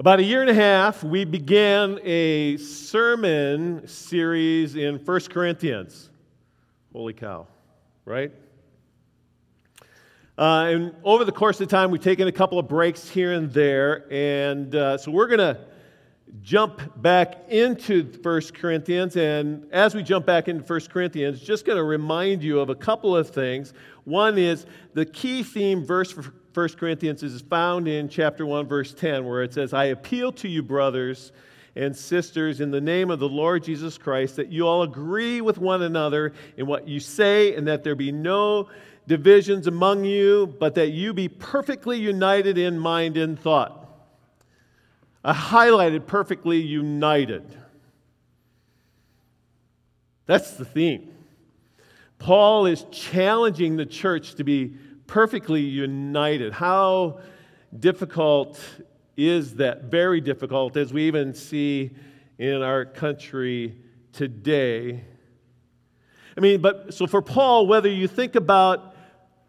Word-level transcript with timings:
About 0.00 0.18
a 0.18 0.22
year 0.22 0.40
and 0.40 0.48
a 0.48 0.54
half, 0.54 1.04
we 1.04 1.26
began 1.26 2.00
a 2.02 2.56
sermon 2.56 3.86
series 3.86 4.74
in 4.74 4.94
1 4.96 5.20
Corinthians. 5.28 6.08
Holy 6.94 7.12
cow, 7.12 7.46
right? 8.06 8.32
Uh, 10.38 10.70
and 10.70 10.94
over 11.04 11.26
the 11.26 11.32
course 11.32 11.60
of 11.60 11.68
time, 11.68 11.90
we've 11.90 12.00
taken 12.00 12.28
a 12.28 12.32
couple 12.32 12.58
of 12.58 12.66
breaks 12.66 13.10
here 13.10 13.34
and 13.34 13.52
there. 13.52 14.06
And 14.10 14.74
uh, 14.74 14.96
so 14.96 15.10
we're 15.10 15.26
going 15.26 15.40
to 15.54 15.60
jump 16.40 16.80
back 17.02 17.34
into 17.50 18.10
1 18.22 18.40
Corinthians. 18.54 19.16
And 19.16 19.70
as 19.70 19.94
we 19.94 20.02
jump 20.02 20.24
back 20.24 20.48
into 20.48 20.64
1 20.64 20.80
Corinthians, 20.88 21.42
just 21.42 21.66
going 21.66 21.76
to 21.76 21.84
remind 21.84 22.42
you 22.42 22.58
of 22.60 22.70
a 22.70 22.74
couple 22.74 23.14
of 23.14 23.28
things. 23.28 23.74
One 24.04 24.38
is 24.38 24.64
the 24.94 25.04
key 25.04 25.42
theme 25.42 25.84
verse 25.84 26.10
for 26.10 26.32
1 26.52 26.68
Corinthians 26.70 27.22
is 27.22 27.40
found 27.42 27.86
in 27.86 28.08
chapter 28.08 28.44
1, 28.44 28.66
verse 28.66 28.92
10, 28.92 29.24
where 29.24 29.42
it 29.42 29.54
says, 29.54 29.72
I 29.72 29.86
appeal 29.86 30.32
to 30.32 30.48
you, 30.48 30.62
brothers 30.62 31.30
and 31.76 31.96
sisters, 31.96 32.60
in 32.60 32.72
the 32.72 32.80
name 32.80 33.10
of 33.10 33.20
the 33.20 33.28
Lord 33.28 33.62
Jesus 33.62 33.96
Christ, 33.96 34.34
that 34.36 34.50
you 34.50 34.66
all 34.66 34.82
agree 34.82 35.40
with 35.40 35.58
one 35.58 35.82
another 35.82 36.32
in 36.56 36.66
what 36.66 36.88
you 36.88 36.98
say, 36.98 37.54
and 37.54 37.68
that 37.68 37.84
there 37.84 37.94
be 37.94 38.10
no 38.10 38.68
divisions 39.06 39.68
among 39.68 40.04
you, 40.04 40.48
but 40.58 40.74
that 40.74 40.88
you 40.88 41.12
be 41.12 41.28
perfectly 41.28 41.98
united 41.98 42.58
in 42.58 42.76
mind 42.78 43.16
and 43.16 43.38
thought. 43.38 43.88
I 45.22 45.32
highlighted 45.32 46.06
perfectly 46.06 46.58
united. 46.58 47.44
That's 50.26 50.52
the 50.52 50.64
theme. 50.64 51.12
Paul 52.18 52.66
is 52.66 52.84
challenging 52.90 53.76
the 53.76 53.86
church 53.86 54.34
to 54.34 54.44
be 54.44 54.74
perfectly 55.10 55.60
united. 55.60 56.52
How 56.52 57.18
difficult 57.76 58.60
is 59.16 59.56
that? 59.56 59.86
Very 59.86 60.20
difficult, 60.20 60.76
as 60.76 60.92
we 60.92 61.08
even 61.08 61.34
see 61.34 61.90
in 62.38 62.62
our 62.62 62.84
country 62.84 63.76
today. 64.12 65.02
I 66.36 66.40
mean, 66.40 66.60
but 66.60 66.94
so 66.94 67.08
for 67.08 67.22
Paul, 67.22 67.66
whether 67.66 67.88
you 67.88 68.06
think 68.06 68.36
about 68.36 68.94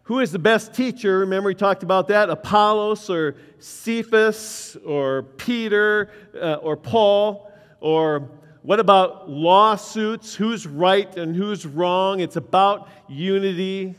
who 0.02 0.18
is 0.18 0.32
the 0.32 0.40
best 0.40 0.74
teacher, 0.74 1.20
remember 1.20 1.46
we 1.46 1.54
talked 1.54 1.84
about 1.84 2.08
that 2.08 2.28
Apollos 2.28 3.08
or 3.08 3.36
Cephas 3.60 4.76
or 4.84 5.22
Peter 5.22 6.10
uh, 6.34 6.54
or 6.54 6.76
Paul, 6.76 7.52
or 7.78 8.28
what 8.62 8.80
about 8.80 9.30
lawsuits? 9.30 10.34
Who's 10.34 10.66
right 10.66 11.16
and 11.16 11.36
who's 11.36 11.64
wrong? 11.64 12.18
It's 12.18 12.34
about 12.34 12.88
unity 13.08 13.94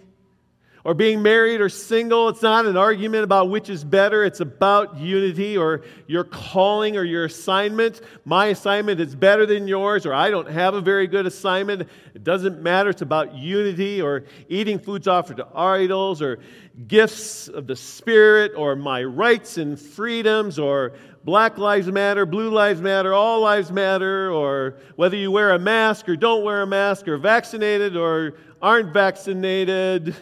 or 0.85 0.93
being 0.93 1.21
married 1.21 1.61
or 1.61 1.69
single. 1.69 2.29
It's 2.29 2.41
not 2.41 2.65
an 2.65 2.75
argument 2.75 3.23
about 3.23 3.49
which 3.49 3.69
is 3.69 3.83
better. 3.83 4.23
It's 4.23 4.41
about 4.41 4.97
unity 4.97 5.57
or 5.57 5.81
your 6.07 6.23
calling 6.23 6.97
or 6.97 7.03
your 7.03 7.25
assignment. 7.25 8.01
My 8.25 8.47
assignment 8.47 8.99
is 8.99 9.15
better 9.15 9.45
than 9.45 9.67
yours, 9.67 10.05
or 10.05 10.13
I 10.13 10.29
don't 10.29 10.49
have 10.49 10.73
a 10.73 10.81
very 10.81 11.07
good 11.07 11.25
assignment. 11.25 11.87
It 12.13 12.23
doesn't 12.23 12.61
matter. 12.61 12.89
It's 12.89 13.01
about 13.01 13.33
unity 13.33 14.01
or 14.01 14.25
eating 14.49 14.77
foods 14.77 15.07
offered 15.07 15.37
to 15.37 15.47
idols 15.55 16.21
or 16.21 16.39
gifts 16.87 17.47
of 17.47 17.67
the 17.67 17.75
Spirit 17.75 18.51
or 18.57 18.75
my 18.75 19.03
rights 19.03 19.57
and 19.57 19.79
freedoms 19.79 20.59
or 20.59 20.93
Black 21.23 21.57
Lives 21.57 21.87
Matter, 21.87 22.25
Blue 22.25 22.49
Lives 22.49 22.81
Matter, 22.81 23.13
All 23.13 23.39
Lives 23.39 23.71
Matter, 23.71 24.29
or 24.29 24.75
whether 24.97 25.15
you 25.15 25.31
wear 25.31 25.51
a 25.51 25.59
mask 25.59 26.09
or 26.09 26.17
don't 26.17 26.43
wear 26.43 26.63
a 26.63 26.67
mask, 26.67 27.07
or 27.07 27.17
vaccinated 27.17 27.95
or 27.95 28.33
aren't 28.61 28.91
vaccinated. 28.93 30.13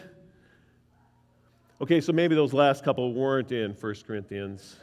Okay, 1.82 2.00
so 2.00 2.12
maybe 2.12 2.36
those 2.36 2.52
last 2.52 2.84
couple 2.84 3.12
weren't 3.12 3.50
in 3.50 3.72
1 3.72 3.94
Corinthians. 4.06 4.76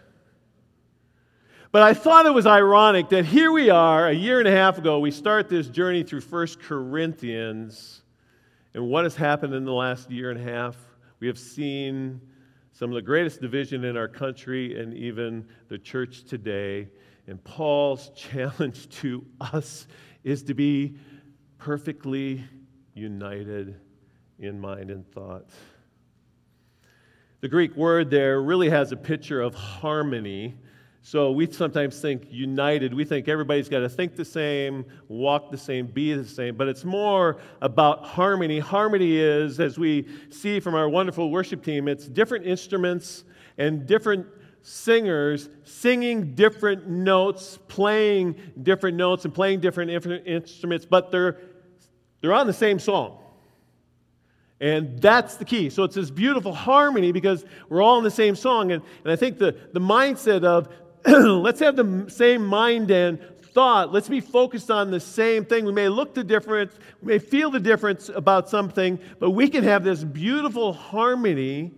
But 1.71 1.81
I 1.81 1.93
thought 1.93 2.25
it 2.25 2.33
was 2.33 2.45
ironic 2.45 3.07
that 3.07 3.23
here 3.23 3.53
we 3.53 3.69
are, 3.69 4.09
a 4.09 4.13
year 4.13 4.39
and 4.39 4.47
a 4.49 4.51
half 4.51 4.77
ago, 4.77 4.99
we 4.99 5.09
start 5.09 5.47
this 5.47 5.69
journey 5.69 6.03
through 6.03 6.19
1 6.19 6.47
Corinthians. 6.61 8.01
And 8.73 8.85
what 8.89 9.05
has 9.05 9.15
happened 9.15 9.53
in 9.53 9.63
the 9.63 9.71
last 9.71 10.11
year 10.11 10.29
and 10.29 10.41
a 10.41 10.43
half? 10.43 10.75
We 11.21 11.27
have 11.27 11.39
seen 11.39 12.19
some 12.73 12.89
of 12.89 12.95
the 12.95 13.01
greatest 13.01 13.39
division 13.39 13.85
in 13.85 13.95
our 13.95 14.09
country 14.09 14.77
and 14.77 14.93
even 14.93 15.47
the 15.69 15.77
church 15.77 16.25
today. 16.25 16.89
And 17.27 17.41
Paul's 17.45 18.09
challenge 18.13 18.89
to 18.97 19.25
us 19.39 19.87
is 20.25 20.43
to 20.43 20.53
be 20.53 20.97
perfectly 21.59 22.43
united 22.93 23.79
in 24.37 24.59
mind 24.59 24.91
and 24.91 25.09
thought. 25.13 25.45
The 27.41 27.47
Greek 27.47 27.75
word 27.77 28.09
there 28.09 28.41
really 28.41 28.69
has 28.69 28.91
a 28.91 28.97
picture 28.97 29.39
of 29.39 29.55
harmony. 29.55 30.57
So 31.01 31.31
we 31.31 31.49
sometimes 31.49 32.01
think 32.01 32.27
united. 32.29 32.93
We 32.93 33.05
think 33.05 33.29
everybody's 33.29 33.69
got 33.69 33.79
to 33.79 33.87
think 33.87 34.17
the 34.17 34.25
same, 34.25 34.85
walk 35.07 35.49
the 35.49 35.57
same, 35.57 35.87
be 35.87 36.13
the 36.13 36.25
same. 36.25 36.57
But 36.57 36.67
it's 36.67 36.83
more 36.83 37.37
about 37.61 38.05
harmony. 38.05 38.59
Harmony 38.59 39.17
is, 39.17 39.61
as 39.61 39.79
we 39.79 40.05
see 40.29 40.59
from 40.59 40.75
our 40.75 40.89
wonderful 40.89 41.31
worship 41.31 41.63
team, 41.63 41.87
it's 41.87 42.09
different 42.09 42.45
instruments 42.45 43.23
and 43.57 43.87
different 43.87 44.27
singers 44.61 45.47
singing 45.63 46.35
different 46.35 46.89
notes, 46.89 47.57
playing 47.69 48.35
different 48.63 48.97
notes, 48.97 49.23
and 49.23 49.33
playing 49.33 49.61
different 49.61 49.89
instruments, 50.27 50.85
but 50.85 51.09
they're, 51.09 51.37
they're 52.19 52.33
on 52.33 52.47
the 52.47 52.53
same 52.53 52.79
song. 52.79 53.17
And 54.61 55.01
that's 55.01 55.35
the 55.35 55.45
key. 55.45 55.69
So 55.69 55.83
it's 55.83 55.95
this 55.95 56.11
beautiful 56.11 56.53
harmony 56.53 57.11
because 57.11 57.45
we're 57.69 57.81
all 57.81 57.97
in 57.97 58.03
the 58.03 58.11
same 58.11 58.35
song. 58.35 58.71
And, 58.71 58.83
and 59.03 59.11
I 59.11 59.15
think 59.15 59.37
the, 59.37 59.55
the 59.73 59.79
mindset 59.79 60.43
of 60.43 60.67
let's 61.05 61.61
have 61.61 61.77
the 61.77 62.05
same 62.09 62.45
mind 62.45 62.91
and 62.91 63.19
thought, 63.53 63.93
let's 63.93 64.09
be 64.09 64.19
focused 64.19 64.69
on 64.69 64.91
the 64.91 64.99
same 64.99 65.45
thing. 65.45 65.65
We 65.65 65.71
may 65.71 65.87
look 65.87 66.13
the 66.13 66.23
difference, 66.23 66.73
we 67.01 67.13
may 67.13 67.19
feel 67.19 67.49
the 67.49 67.59
difference 67.59 68.09
about 68.09 68.49
something, 68.49 68.99
but 69.19 69.31
we 69.31 69.47
can 69.49 69.63
have 69.63 69.83
this 69.83 70.03
beautiful 70.03 70.73
harmony 70.73 71.71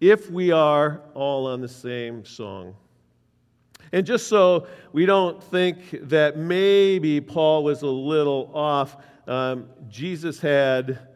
if 0.00 0.30
we 0.30 0.50
are 0.50 1.02
all 1.14 1.46
on 1.46 1.60
the 1.60 1.68
same 1.68 2.24
song. 2.24 2.74
And 3.92 4.06
just 4.06 4.28
so 4.28 4.66
we 4.92 5.06
don't 5.06 5.42
think 5.42 6.08
that 6.08 6.36
maybe 6.36 7.20
Paul 7.20 7.64
was 7.64 7.82
a 7.82 7.86
little 7.86 8.50
off, 8.54 8.96
um, 9.26 9.68
Jesus 9.88 10.40
had 10.40 11.09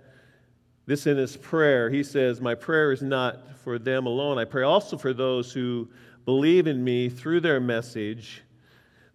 this 0.87 1.06
in 1.06 1.17
his 1.17 1.37
prayer. 1.37 1.91
He 1.91 2.03
says, 2.03 2.41
My 2.41 2.55
prayer 2.55 2.93
is 2.93 3.03
not 3.03 3.56
for 3.59 3.78
them 3.78 4.06
alone. 4.06 4.39
I 4.39 4.45
pray 4.45 4.62
also 4.62 4.97
for 4.97 5.12
those 5.12 5.53
who 5.53 5.89
believe 6.25 6.67
in 6.67 6.83
me 6.83 7.09
through 7.09 7.41
their 7.41 7.61
message, 7.61 8.43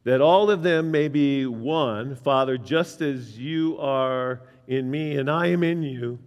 that 0.03 0.22
all 0.22 0.50
of 0.50 0.63
them 0.63 0.91
may 0.91 1.07
be 1.07 1.46
one, 1.46 2.16
Father, 2.16 2.57
just 2.57 3.02
as 3.02 3.38
you 3.38 3.78
are 3.80 4.41
in 4.68 4.90
me 4.90 5.18
and 5.18 5.30
I 5.30 5.47
am 5.47 5.63
in 5.63 5.84
you. 5.84 6.19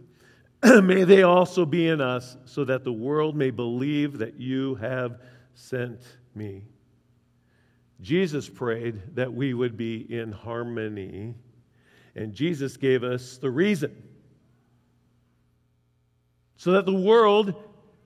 may 0.83 1.03
they 1.03 1.25
also 1.25 1.65
be 1.65 1.89
in 1.89 2.01
us, 2.01 2.37
so 2.45 2.65
that 2.65 2.85
the 2.85 2.93
world 2.93 3.35
may 3.35 3.51
believe 3.51 4.19
that 4.19 4.39
you 4.39 4.77
have 4.77 5.19
sent 5.55 6.01
me. 6.35 6.63
Jesus 8.01 8.49
prayed 8.49 9.17
that 9.17 9.33
we 9.33 9.55
would 9.55 9.77
be 9.77 10.13
in 10.13 10.31
harmony, 10.31 11.35
and 12.15 12.33
Jesus 12.33 12.77
gave 12.77 13.03
us 13.03 13.39
the 13.39 13.51
reason 13.51 13.97
so 16.63 16.71
that 16.71 16.87
the 16.87 16.95
world 16.95 17.57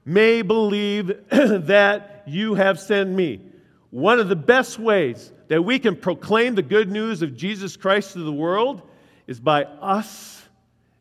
may 0.06 0.40
believe 0.40 1.08
that 1.30 2.22
you 2.26 2.54
have 2.54 2.80
sent 2.80 3.10
me. 3.10 3.38
One 3.90 4.18
of 4.18 4.30
the 4.30 4.36
best 4.36 4.78
ways 4.78 5.30
that 5.48 5.60
we 5.60 5.78
can 5.78 5.94
proclaim 5.94 6.54
the 6.54 6.62
good 6.62 6.90
news 6.90 7.20
of 7.20 7.36
Jesus 7.36 7.76
Christ 7.76 8.14
to 8.14 8.20
the 8.20 8.32
world 8.32 8.80
is 9.26 9.38
by 9.38 9.64
us 9.64 10.42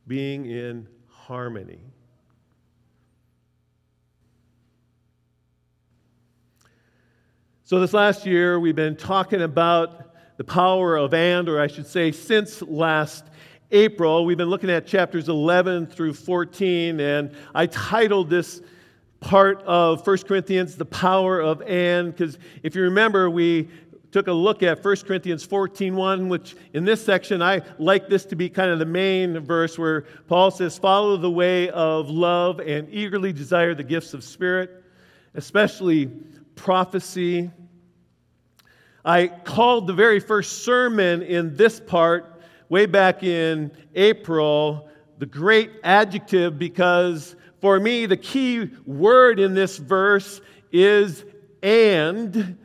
being 0.06 0.48
in 0.48 0.90
harmony. 1.08 1.80
So, 7.64 7.80
this 7.80 7.94
last 7.94 8.26
year, 8.26 8.60
we've 8.60 8.76
been 8.76 8.98
talking 8.98 9.42
about 9.42 10.14
the 10.36 10.44
power 10.44 10.98
of 10.98 11.14
and, 11.14 11.48
or 11.48 11.62
I 11.62 11.68
should 11.68 11.88
say, 11.88 12.12
since 12.12 12.62
last 12.62 13.24
April, 13.76 14.24
we've 14.24 14.38
been 14.38 14.50
looking 14.50 14.70
at 14.70 14.88
chapters 14.88 15.28
11 15.28 15.88
through 15.88 16.14
14, 16.14 16.98
and 17.02 17.30
I 17.54 17.66
titled 17.66 18.30
this 18.30 18.62
part 19.20 19.62
of 19.64 20.08
1 20.08 20.18
Corinthians, 20.20 20.78
The 20.78 20.86
Power 20.86 21.42
of 21.42 21.62
And, 21.64 22.16
because 22.16 22.38
if 22.64 22.74
you 22.74 22.84
remember, 22.84 23.30
we 23.30 23.68
took 24.14 24.28
a 24.28 24.32
look 24.32 24.64
at 24.64 24.82
1 24.82 24.96
Corinthians 25.06 25.46
14:1, 25.46 26.30
which 26.30 26.56
in 26.72 26.86
this 26.86 27.04
section 27.04 27.42
I 27.42 27.64
like 27.78 28.08
this 28.08 28.24
to 28.28 28.38
be 28.38 28.48
kind 28.48 28.72
of 28.72 28.80
the 28.80 28.86
main 28.86 29.40
verse 29.40 29.78
where 29.78 30.06
Paul 30.30 30.52
says, 30.52 30.78
"Follow 30.78 31.18
the 31.18 31.30
way 31.30 31.70
of 31.72 32.10
love 32.10 32.62
and 32.62 32.88
eagerly 32.90 33.34
desire 33.34 33.76
the 33.76 33.84
gifts 33.84 34.14
of 34.14 34.24
spirit, 34.24 34.84
especially 35.34 36.12
prophecy." 36.56 37.52
I 39.04 39.28
called 39.28 39.88
the 39.88 39.94
very 39.94 40.22
first 40.22 40.64
sermon 40.64 41.22
in 41.22 41.58
this 41.58 41.82
part 41.82 42.35
way 42.76 42.86
back 42.86 43.24
in 43.24 43.72
April 43.96 44.90
the 45.18 45.26
great 45.26 45.72
adjective 45.82 46.60
because 46.60 47.34
for 47.62 47.80
me, 47.80 48.06
the 48.06 48.18
key 48.18 48.70
word 48.86 49.40
in 49.40 49.54
this 49.54 49.78
verse 49.78 50.42
is 50.74 51.24
and. 51.64 52.58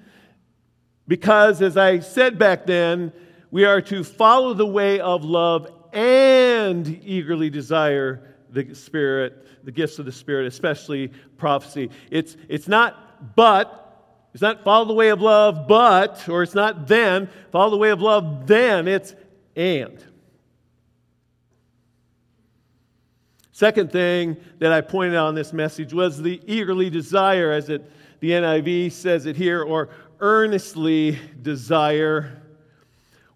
Because, 1.07 1.63
as 1.63 1.77
I 1.77 2.01
said 2.01 2.41
back 2.41 2.67
then, 2.67 3.13
we 3.53 3.65
are 3.65 3.81
to 3.83 4.03
follow 4.03 4.53
the 4.53 4.67
way 4.67 4.99
of 4.99 5.25
love 5.25 5.73
and 5.93 6.89
eagerly 7.05 7.49
desire 7.49 8.35
the 8.51 8.75
Spirit, 8.75 9.65
the 9.65 9.71
gifts 9.71 10.01
of 10.01 10.07
the 10.07 10.13
Spirit, 10.13 10.49
especially 10.49 11.13
prophecy. 11.37 11.89
It's, 12.11 12.37
it's 12.49 12.67
not 12.67 13.37
but, 13.37 14.27
it's 14.35 14.43
not 14.43 14.65
follow 14.65 14.87
the 14.87 14.95
way 14.95 15.11
of 15.11 15.21
love, 15.21 15.69
but, 15.69 16.29
or 16.29 16.43
it's 16.43 16.57
not 16.57 16.89
then, 16.89 17.31
follow 17.53 17.71
the 17.71 17.77
way 17.77 17.91
of 17.91 18.03
love, 18.03 18.49
then, 18.49 18.89
it's 18.89 19.15
and. 19.61 20.03
Second 23.53 23.93
thing 23.93 24.39
that 24.59 24.73
I 24.73 24.81
pointed 24.81 25.15
out 25.15 25.29
in 25.29 25.35
this 25.35 25.53
message 25.53 25.93
was 25.93 26.23
the 26.23 26.41
eagerly 26.47 26.89
desire, 26.89 27.53
as 27.53 27.69
it, 27.69 27.91
the 28.21 28.31
NIV 28.31 28.91
says 28.91 29.27
it 29.27 29.37
here, 29.37 29.63
or 29.63 29.91
earnestly 30.21 31.19
desire. 31.43 32.41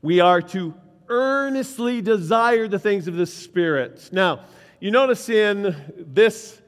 We 0.01 0.21
are 0.21 0.41
to 0.41 0.73
earnestly 1.09 2.01
desire 2.01 2.69
the 2.69 2.79
things 2.79 3.07
of 3.07 3.17
the 3.17 3.27
Spirit. 3.27 4.09
Now, 4.13 4.41
you 4.81 4.91
notice 4.91 5.29
in 5.29 5.77
this 5.99 6.59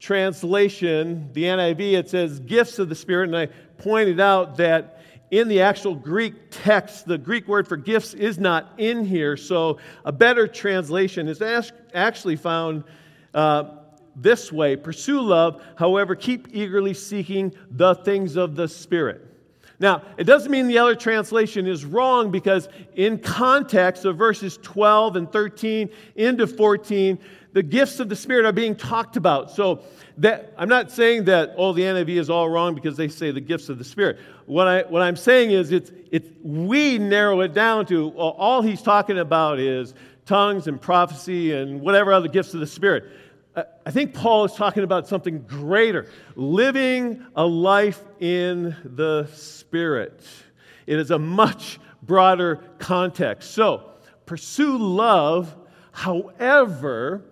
translation, 0.00 1.28
the 1.34 1.44
NIV, 1.44 1.92
it 1.92 2.08
says 2.08 2.40
gifts 2.40 2.78
of 2.78 2.88
the 2.88 2.94
Spirit, 2.94 3.28
and 3.28 3.36
I 3.36 3.46
pointed 3.76 4.20
out 4.20 4.56
that 4.56 5.01
in 5.32 5.48
the 5.48 5.62
actual 5.62 5.94
Greek 5.94 6.34
text, 6.50 7.06
the 7.06 7.16
Greek 7.16 7.48
word 7.48 7.66
for 7.66 7.78
gifts 7.78 8.12
is 8.12 8.38
not 8.38 8.74
in 8.76 9.02
here. 9.02 9.34
So 9.36 9.78
a 10.04 10.12
better 10.12 10.46
translation 10.46 11.26
is 11.26 11.42
actually 11.94 12.36
found 12.36 12.84
uh, 13.32 13.64
this 14.14 14.52
way 14.52 14.76
Pursue 14.76 15.22
love, 15.22 15.62
however, 15.76 16.14
keep 16.14 16.48
eagerly 16.52 16.92
seeking 16.92 17.54
the 17.70 17.94
things 17.94 18.36
of 18.36 18.54
the 18.56 18.68
Spirit. 18.68 19.31
Now, 19.82 20.02
it 20.16 20.24
doesn't 20.24 20.52
mean 20.52 20.68
the 20.68 20.78
other 20.78 20.94
translation 20.94 21.66
is 21.66 21.84
wrong 21.84 22.30
because, 22.30 22.68
in 22.94 23.18
context 23.18 24.04
of 24.04 24.16
verses 24.16 24.56
12 24.62 25.16
and 25.16 25.30
13 25.30 25.90
into 26.14 26.46
14, 26.46 27.18
the 27.52 27.64
gifts 27.64 27.98
of 27.98 28.08
the 28.08 28.14
Spirit 28.14 28.46
are 28.46 28.52
being 28.52 28.76
talked 28.76 29.16
about. 29.16 29.50
So, 29.50 29.82
that, 30.18 30.54
I'm 30.56 30.68
not 30.68 30.92
saying 30.92 31.24
that, 31.24 31.54
oh, 31.56 31.72
the 31.72 31.82
NIV 31.82 32.10
is 32.10 32.30
all 32.30 32.48
wrong 32.48 32.76
because 32.76 32.96
they 32.96 33.08
say 33.08 33.32
the 33.32 33.40
gifts 33.40 33.68
of 33.68 33.78
the 33.78 33.84
Spirit. 33.84 34.20
What, 34.46 34.68
I, 34.68 34.82
what 34.82 35.02
I'm 35.02 35.16
saying 35.16 35.50
is, 35.50 35.72
it's, 35.72 35.90
it's, 36.12 36.28
we 36.44 36.98
narrow 36.98 37.40
it 37.40 37.52
down 37.52 37.84
to 37.86 38.06
well, 38.06 38.36
all 38.38 38.62
he's 38.62 38.82
talking 38.82 39.18
about 39.18 39.58
is 39.58 39.94
tongues 40.26 40.68
and 40.68 40.80
prophecy 40.80 41.54
and 41.54 41.80
whatever 41.80 42.12
other 42.12 42.28
gifts 42.28 42.54
of 42.54 42.60
the 42.60 42.68
Spirit. 42.68 43.04
I 43.54 43.90
think 43.90 44.14
Paul 44.14 44.46
is 44.46 44.54
talking 44.54 44.82
about 44.82 45.06
something 45.06 45.42
greater 45.42 46.06
living 46.36 47.26
a 47.36 47.44
life 47.44 48.02
in 48.18 48.74
the 48.84 49.28
Spirit. 49.34 50.24
It 50.86 50.98
is 50.98 51.10
a 51.10 51.18
much 51.18 51.78
broader 52.02 52.56
context. 52.78 53.50
So, 53.52 53.90
pursue 54.24 54.78
love, 54.78 55.54
however, 55.92 57.24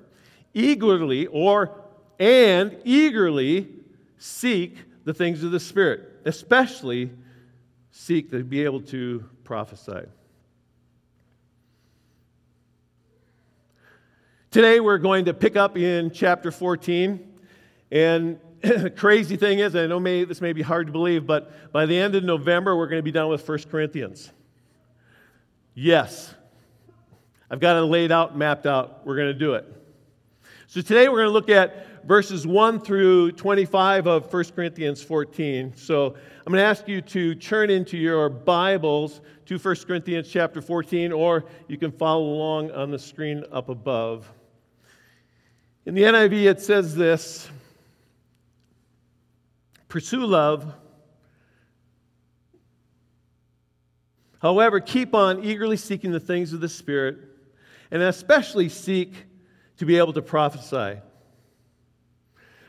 eagerly 0.53 1.27
or 1.27 1.81
and 2.19 2.77
eagerly 2.85 3.69
seek 4.19 4.77
the 5.05 5.15
things 5.15 5.43
of 5.43 5.53
the 5.53 5.61
Spirit, 5.61 6.21
especially 6.27 7.11
seek 7.91 8.31
to 8.31 8.45
be 8.45 8.63
able 8.63 8.83
to 8.83 9.25
prophesy. 9.43 10.07
Today 14.51 14.81
we're 14.81 14.99
going 14.99 15.27
to 15.27 15.33
pick 15.33 15.55
up 15.55 15.79
in 15.79 16.11
chapter 16.11 16.51
14. 16.51 17.25
And 17.93 18.41
the 18.61 18.91
crazy 18.97 19.37
thing 19.37 19.61
is, 19.61 19.77
I 19.77 19.87
know 19.87 20.01
may, 20.01 20.25
this 20.25 20.41
may 20.41 20.53
be 20.53 20.61
hard 20.61 20.89
to 20.89 20.93
believe, 20.93 21.25
but 21.25 21.71
by 21.71 21.87
the 21.87 21.97
end 21.97 22.17
of 22.17 22.25
November, 22.25 22.77
we're 22.77 22.89
going 22.89 22.99
to 22.99 23.05
be 23.05 23.13
done 23.13 23.29
with 23.29 23.49
1 23.49 23.59
Corinthians. 23.71 24.33
Yes. 25.73 26.35
I've 27.49 27.61
got 27.61 27.77
it 27.77 27.83
laid 27.83 28.11
out, 28.11 28.37
mapped 28.37 28.67
out. 28.67 29.07
We're 29.07 29.15
going 29.15 29.29
to 29.29 29.39
do 29.39 29.55
it. 29.55 29.73
So 30.67 30.81
today 30.81 31.09
we're 31.09 31.19
going 31.19 31.29
to 31.29 31.33
look 31.33 31.49
at 31.49 32.05
verses 32.05 32.45
1 32.45 32.81
through 32.81 33.31
25 33.33 34.09
of 34.09 34.35
1 34.35 34.45
Corinthians 34.57 35.01
14. 35.01 35.77
So 35.77 36.07
I'm 36.07 36.53
going 36.53 36.61
to 36.61 36.65
ask 36.65 36.89
you 36.89 37.01
to 37.03 37.37
turn 37.37 37.71
into 37.71 37.97
your 37.97 38.29
Bibles 38.29 39.21
to 39.47 39.59
1 39.59 39.77
Corinthians 39.87 40.29
chapter 40.29 40.61
14, 40.61 41.13
or 41.13 41.45
you 41.69 41.79
can 41.79 41.93
follow 41.93 42.25
along 42.25 42.73
on 42.73 42.91
the 42.91 42.99
screen 42.99 43.45
up 43.53 43.69
above. 43.69 44.29
In 45.87 45.95
the 45.95 46.03
NIV, 46.03 46.45
it 46.45 46.61
says 46.61 46.95
this 46.95 47.49
Pursue 49.89 50.25
love. 50.25 50.75
However, 54.41 54.81
keep 54.81 55.15
on 55.15 55.45
eagerly 55.45 55.77
seeking 55.77 56.13
the 56.13 56.21
things 56.21 56.53
of 56.53 56.61
the 56.61 56.69
Spirit, 56.69 57.19
and 57.91 58.03
especially 58.03 58.69
seek 58.69 59.13
to 59.77 59.85
be 59.85 59.99
able 59.99 60.13
to 60.15 60.23
prophesy. 60.23 61.01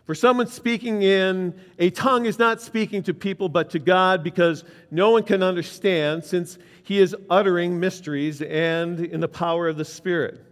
For 0.05 0.15
someone 0.15 0.47
speaking 0.47 1.03
in 1.03 1.57
a 1.79 1.89
tongue 1.89 2.25
is 2.25 2.39
not 2.39 2.59
speaking 2.59 3.03
to 3.03 3.13
people 3.13 3.47
but 3.47 3.69
to 3.69 3.79
God 3.79 4.23
because 4.23 4.65
no 4.89 5.11
one 5.11 5.23
can 5.23 5.43
understand 5.43 6.25
since 6.25 6.57
he 6.83 6.99
is 6.99 7.15
uttering 7.29 7.79
mysteries 7.79 8.41
and 8.41 8.99
in 8.99 9.21
the 9.21 9.29
power 9.29 9.69
of 9.69 9.77
the 9.77 9.85
Spirit. 9.85 10.50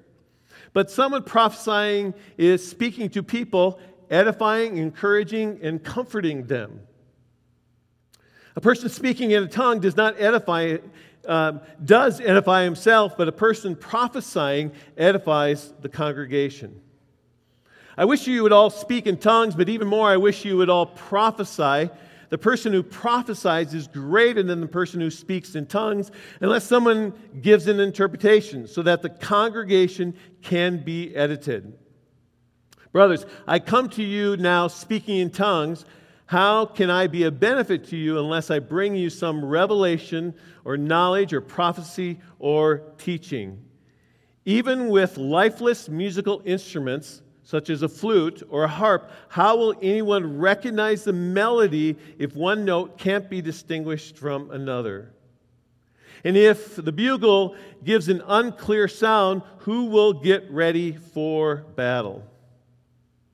But 0.74 0.92
someone 0.92 1.24
prophesying 1.24 2.13
is 2.38 2.68
speaking 2.68 3.10
to 3.12 3.24
people, 3.24 3.80
edifying, 4.10 4.77
encouraging, 4.77 5.60
and 5.62 5.83
comforting 5.83 6.45
them. 6.45 6.81
A 8.56 8.62
person 8.62 8.89
speaking 8.89 9.31
in 9.31 9.44
a 9.44 9.48
tongue 9.48 9.80
does 9.80 9.95
not 9.95 10.19
edify, 10.19 10.77
um, 11.25 11.62
does 11.83 12.19
edify 12.19 12.63
himself, 12.63 13.18
but 13.18 13.27
a 13.27 13.31
person 13.31 13.75
prophesying 13.75 14.71
edifies 14.98 15.74
the 15.81 15.89
congregation. 15.89 16.81
I 17.98 18.06
wish 18.06 18.27
you 18.27 18.44
would 18.44 18.54
all 18.54 18.69
speak 18.69 19.07
in 19.07 19.18
tongues, 19.18 19.56
but 19.56 19.69
even 19.69 19.88
more, 19.88 20.10
I 20.10 20.18
wish 20.18 20.45
you 20.45 20.57
would 20.57 20.69
all 20.69 20.86
prophesy 20.86 21.89
the 22.30 22.38
person 22.38 22.72
who 22.72 22.84
prophesies 22.84 23.74
is 23.74 23.88
greater 23.88 24.44
than 24.44 24.62
the 24.62 24.68
person 24.68 25.02
who 25.02 25.10
speaks 25.10 25.56
in 25.56 25.66
tongues 25.66 26.12
unless 26.42 26.64
someone 26.64 27.14
gives 27.42 27.68
an 27.68 27.80
interpretation 27.80 28.68
so 28.68 28.81
that 28.84 29.02
the 29.02 29.10
congregation 29.10 30.16
can 30.42 30.84
be 30.84 31.16
edited. 31.16 31.78
Brothers, 32.92 33.26
I 33.48 33.60
come 33.60 33.90
to 33.90 34.04
you 34.04 34.38
now 34.38 34.68
speaking 34.68 35.18
in 35.18 35.30
tongues. 35.30 35.86
How 36.26 36.66
can 36.66 36.90
I 36.90 37.08
be 37.08 37.24
a 37.24 37.31
benefit 37.31 37.86
to 37.86 37.98
you 37.98 38.20
unless 38.20 38.52
I 38.52 38.60
bring 38.60 38.96
you 38.96 39.10
some 39.10 39.44
revelation 39.44 40.33
or 40.64 40.78
knowledge 40.78 41.33
or 41.33 41.42
prophecy 41.42 42.19
or 42.38 42.83
teaching? 42.98 43.64
Even 44.45 44.90
with 44.90 45.18
lifeless 45.18 45.90
musical 45.90 46.42
instruments, 46.45 47.21
such 47.49 47.71
as 47.71 47.81
a 47.81 47.89
flute 47.89 48.44
or 48.51 48.65
a 48.65 48.68
harp, 48.68 49.09
how 49.27 49.57
will 49.57 49.73
anyone 49.81 50.37
recognize 50.37 51.03
the 51.03 51.11
melody 51.11 51.97
if 52.19 52.35
one 52.35 52.63
note 52.63 52.95
can't 52.99 53.27
be 53.27 53.41
distinguished 53.41 54.15
from 54.15 54.51
another? 54.51 55.11
And 56.23 56.37
if 56.37 56.75
the 56.75 56.91
bugle 56.91 57.56
gives 57.83 58.07
an 58.07 58.21
unclear 58.27 58.87
sound, 58.87 59.41
who 59.61 59.85
will 59.85 60.13
get 60.13 60.47
ready 60.51 60.91
for 60.91 61.65
battle? 61.75 62.23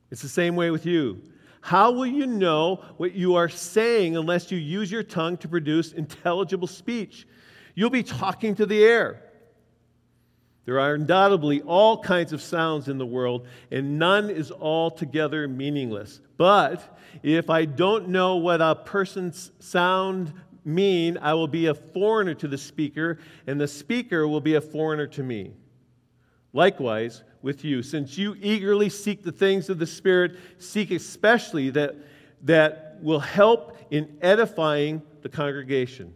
It's 0.09 0.21
the 0.21 0.29
same 0.29 0.55
way 0.55 0.71
with 0.71 0.85
you. 0.85 1.21
How 1.59 1.91
will 1.91 2.05
you 2.05 2.25
know 2.25 2.85
what 2.95 3.15
you 3.15 3.35
are 3.35 3.49
saying 3.49 4.15
unless 4.15 4.49
you 4.49 4.57
use 4.57 4.89
your 4.89 5.03
tongue 5.03 5.35
to 5.39 5.49
produce 5.49 5.91
intelligible 5.91 6.67
speech? 6.67 7.27
You'll 7.73 7.89
be 7.89 8.03
talking 8.03 8.55
to 8.55 8.65
the 8.65 8.81
air. 8.81 9.24
There 10.65 10.79
are 10.79 10.95
undoubtedly 10.95 11.61
all 11.61 12.01
kinds 12.01 12.33
of 12.33 12.41
sounds 12.41 12.87
in 12.87 12.97
the 12.97 13.05
world, 13.05 13.47
and 13.69 13.99
none 13.99 14.29
is 14.29 14.51
altogether 14.51 15.47
meaningless. 15.47 16.21
But 16.37 16.97
if 17.21 17.49
I 17.49 17.65
don't 17.65 18.09
know 18.09 18.37
what 18.37 18.61
a 18.61 18.75
person's 18.75 19.51
sound 19.59 20.33
mean, 20.63 21.19
I 21.21 21.35
will 21.35 21.47
be 21.47 21.67
a 21.67 21.75
foreigner 21.75 22.33
to 22.35 22.47
the 22.47 22.57
speaker, 22.57 23.19
and 23.45 23.61
the 23.61 23.67
speaker 23.67 24.27
will 24.27 24.41
be 24.41 24.55
a 24.55 24.61
foreigner 24.61 25.05
to 25.07 25.21
me. 25.21 25.53
Likewise, 26.51 27.23
with 27.43 27.63
you, 27.63 27.83
since 27.83 28.17
you 28.17 28.35
eagerly 28.41 28.89
seek 28.89 29.21
the 29.21 29.31
things 29.31 29.69
of 29.69 29.77
the 29.77 29.85
Spirit, 29.85 30.37
seek 30.57 30.89
especially 30.89 31.69
that, 31.69 31.95
that 32.41 32.97
will 33.03 33.19
help 33.19 33.77
in 33.91 34.17
edifying 34.21 35.03
the 35.21 35.29
congregation. 35.29 36.11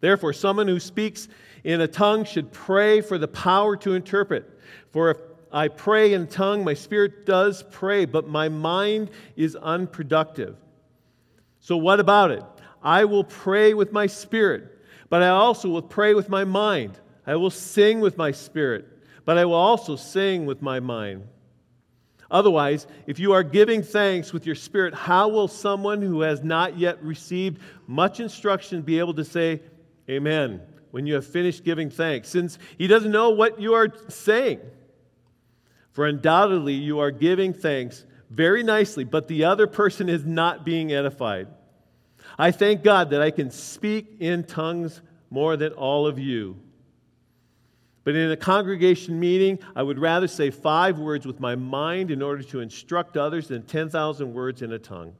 Therefore, 0.00 0.32
someone 0.32 0.66
who 0.66 0.80
speaks 0.80 1.28
in 1.64 1.80
a 1.80 1.88
tongue 1.88 2.24
should 2.24 2.52
pray 2.52 3.00
for 3.00 3.18
the 3.18 3.28
power 3.28 3.76
to 3.76 3.94
interpret. 3.94 4.58
For 4.90 5.10
if 5.10 5.18
I 5.52 5.68
pray 5.68 6.12
in 6.12 6.26
tongue, 6.26 6.64
my 6.64 6.74
spirit 6.74 7.24
does 7.26 7.62
pray, 7.70 8.04
but 8.04 8.28
my 8.28 8.48
mind 8.48 9.10
is 9.36 9.56
unproductive. 9.56 10.56
So, 11.60 11.76
what 11.76 12.00
about 12.00 12.30
it? 12.30 12.42
I 12.82 13.04
will 13.04 13.24
pray 13.24 13.74
with 13.74 13.92
my 13.92 14.06
spirit, 14.06 14.78
but 15.08 15.22
I 15.22 15.28
also 15.28 15.68
will 15.68 15.82
pray 15.82 16.14
with 16.14 16.28
my 16.28 16.44
mind. 16.44 16.98
I 17.26 17.36
will 17.36 17.50
sing 17.50 18.00
with 18.00 18.16
my 18.16 18.30
spirit, 18.30 18.86
but 19.24 19.36
I 19.36 19.44
will 19.44 19.54
also 19.54 19.96
sing 19.96 20.46
with 20.46 20.62
my 20.62 20.80
mind. 20.80 21.26
Otherwise, 22.30 22.86
if 23.06 23.18
you 23.18 23.32
are 23.32 23.42
giving 23.42 23.82
thanks 23.82 24.32
with 24.32 24.44
your 24.44 24.54
spirit, 24.54 24.94
how 24.94 25.28
will 25.28 25.48
someone 25.48 26.02
who 26.02 26.20
has 26.20 26.42
not 26.42 26.78
yet 26.78 27.02
received 27.02 27.60
much 27.86 28.20
instruction 28.20 28.82
be 28.82 28.98
able 28.98 29.14
to 29.14 29.24
say, 29.24 29.60
Amen. 30.10 30.60
When 30.90 31.06
you 31.06 31.14
have 31.14 31.26
finished 31.26 31.64
giving 31.64 31.90
thanks, 31.90 32.28
since 32.28 32.58
he 32.76 32.86
doesn't 32.86 33.10
know 33.10 33.30
what 33.30 33.60
you 33.60 33.74
are 33.74 33.92
saying. 34.08 34.60
For 35.92 36.06
undoubtedly 36.06 36.74
you 36.74 37.00
are 37.00 37.10
giving 37.10 37.52
thanks 37.52 38.04
very 38.30 38.62
nicely, 38.62 39.04
but 39.04 39.28
the 39.28 39.44
other 39.44 39.66
person 39.66 40.08
is 40.08 40.24
not 40.24 40.64
being 40.64 40.92
edified. 40.92 41.48
I 42.38 42.50
thank 42.50 42.82
God 42.82 43.10
that 43.10 43.20
I 43.20 43.30
can 43.30 43.50
speak 43.50 44.16
in 44.20 44.44
tongues 44.44 45.00
more 45.30 45.56
than 45.56 45.72
all 45.72 46.06
of 46.06 46.18
you. 46.18 46.56
But 48.04 48.14
in 48.14 48.30
a 48.30 48.36
congregation 48.36 49.20
meeting, 49.20 49.58
I 49.76 49.82
would 49.82 49.98
rather 49.98 50.28
say 50.28 50.50
five 50.50 50.98
words 50.98 51.26
with 51.26 51.40
my 51.40 51.54
mind 51.56 52.10
in 52.10 52.22
order 52.22 52.42
to 52.44 52.60
instruct 52.60 53.16
others 53.16 53.48
than 53.48 53.62
10,000 53.62 54.32
words 54.32 54.62
in 54.62 54.72
a 54.72 54.78
tongue. 54.78 55.14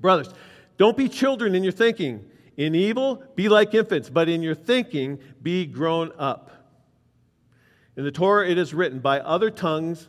Brothers, 0.00 0.32
don't 0.76 0.96
be 0.96 1.08
children 1.08 1.54
in 1.54 1.62
your 1.62 1.72
thinking. 1.72 2.28
In 2.58 2.74
evil, 2.74 3.22
be 3.36 3.48
like 3.48 3.72
infants, 3.72 4.10
but 4.10 4.28
in 4.28 4.42
your 4.42 4.56
thinking, 4.56 5.20
be 5.40 5.64
grown 5.64 6.10
up. 6.18 6.50
In 7.96 8.02
the 8.02 8.10
Torah, 8.10 8.50
it 8.50 8.58
is 8.58 8.74
written, 8.74 8.98
By 8.98 9.20
other 9.20 9.48
tongues, 9.48 10.08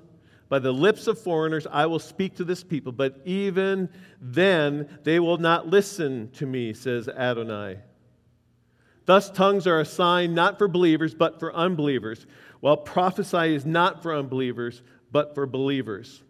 by 0.49 0.57
the 0.57 0.71
lips 0.71 1.05
of 1.05 1.21
foreigners, 1.21 1.67
I 1.71 1.85
will 1.85 1.99
speak 1.99 2.35
to 2.37 2.43
this 2.43 2.63
people, 2.63 2.91
but 2.91 3.21
even 3.23 3.87
then 4.19 4.89
they 5.03 5.19
will 5.19 5.37
not 5.37 5.67
listen 5.67 6.31
to 6.31 6.47
me, 6.47 6.73
says 6.73 7.07
Adonai. 7.07 7.77
Thus, 9.05 9.29
tongues 9.29 9.67
are 9.67 9.79
a 9.79 9.85
sign 9.85 10.33
not 10.33 10.57
for 10.57 10.67
believers, 10.67 11.13
but 11.13 11.39
for 11.39 11.55
unbelievers, 11.55 12.25
while 12.61 12.77
prophecy 12.77 13.53
is 13.53 13.63
not 13.63 14.01
for 14.01 14.15
unbelievers, 14.15 14.81
but 15.11 15.35
for 15.35 15.45
believers. 15.45 16.23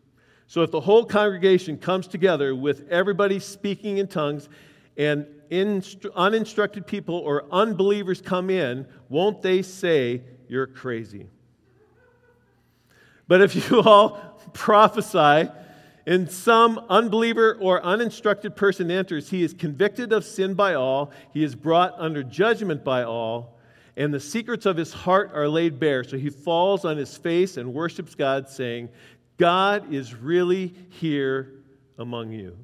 So, 0.48 0.64
if 0.64 0.72
the 0.72 0.82
whole 0.82 1.06
congregation 1.06 1.78
comes 1.78 2.08
together 2.08 2.54
with 2.54 2.90
everybody 2.90 3.40
speaking 3.40 4.00
in 4.00 4.08
tongues, 4.08 4.50
and 4.98 5.26
uninstructed 5.52 6.86
people 6.86 7.16
or 7.16 7.46
unbelievers 7.52 8.22
come 8.22 8.50
in, 8.50 8.88
won't 9.10 9.42
they 9.42 9.62
say, 9.62 10.22
You're 10.48 10.68
crazy? 10.68 11.28
But 13.28 13.42
if 13.42 13.56
you 13.72 13.82
all 13.82 14.42
prophesy 14.54 15.50
and 16.06 16.30
some 16.30 16.80
unbeliever 16.90 17.58
or 17.62 17.82
uninstructed 17.84 18.56
person 18.56 18.90
enters, 18.90 19.30
he 19.30 19.44
is 19.44 19.54
convicted 19.54 20.12
of 20.12 20.26
sin 20.26 20.56
by 20.56 20.74
all, 20.74 21.12
he 21.34 21.44
is 21.44 21.56
brought 21.56 21.94
under 21.98 22.24
judgment 22.24 22.84
by 22.84 23.04
all, 23.04 23.60
and 23.96 24.14
the 24.14 24.20
secrets 24.20 24.66
of 24.66 24.78
his 24.78 24.92
heart 24.92 25.32
are 25.34 25.48
laid 25.48 25.80
bare. 25.80 26.04
So 26.04 26.18
he 26.18 26.30
falls 26.30 26.86
on 26.86 26.98
his 26.98 27.16
face 27.16 27.58
and 27.58 27.74
worships 27.74 28.16
God, 28.16 28.50
saying, 28.50 28.90
God 29.38 29.94
is 29.94 30.16
really 30.16 30.74
here 30.90 31.54
among 31.98 32.32
you. 32.32 32.58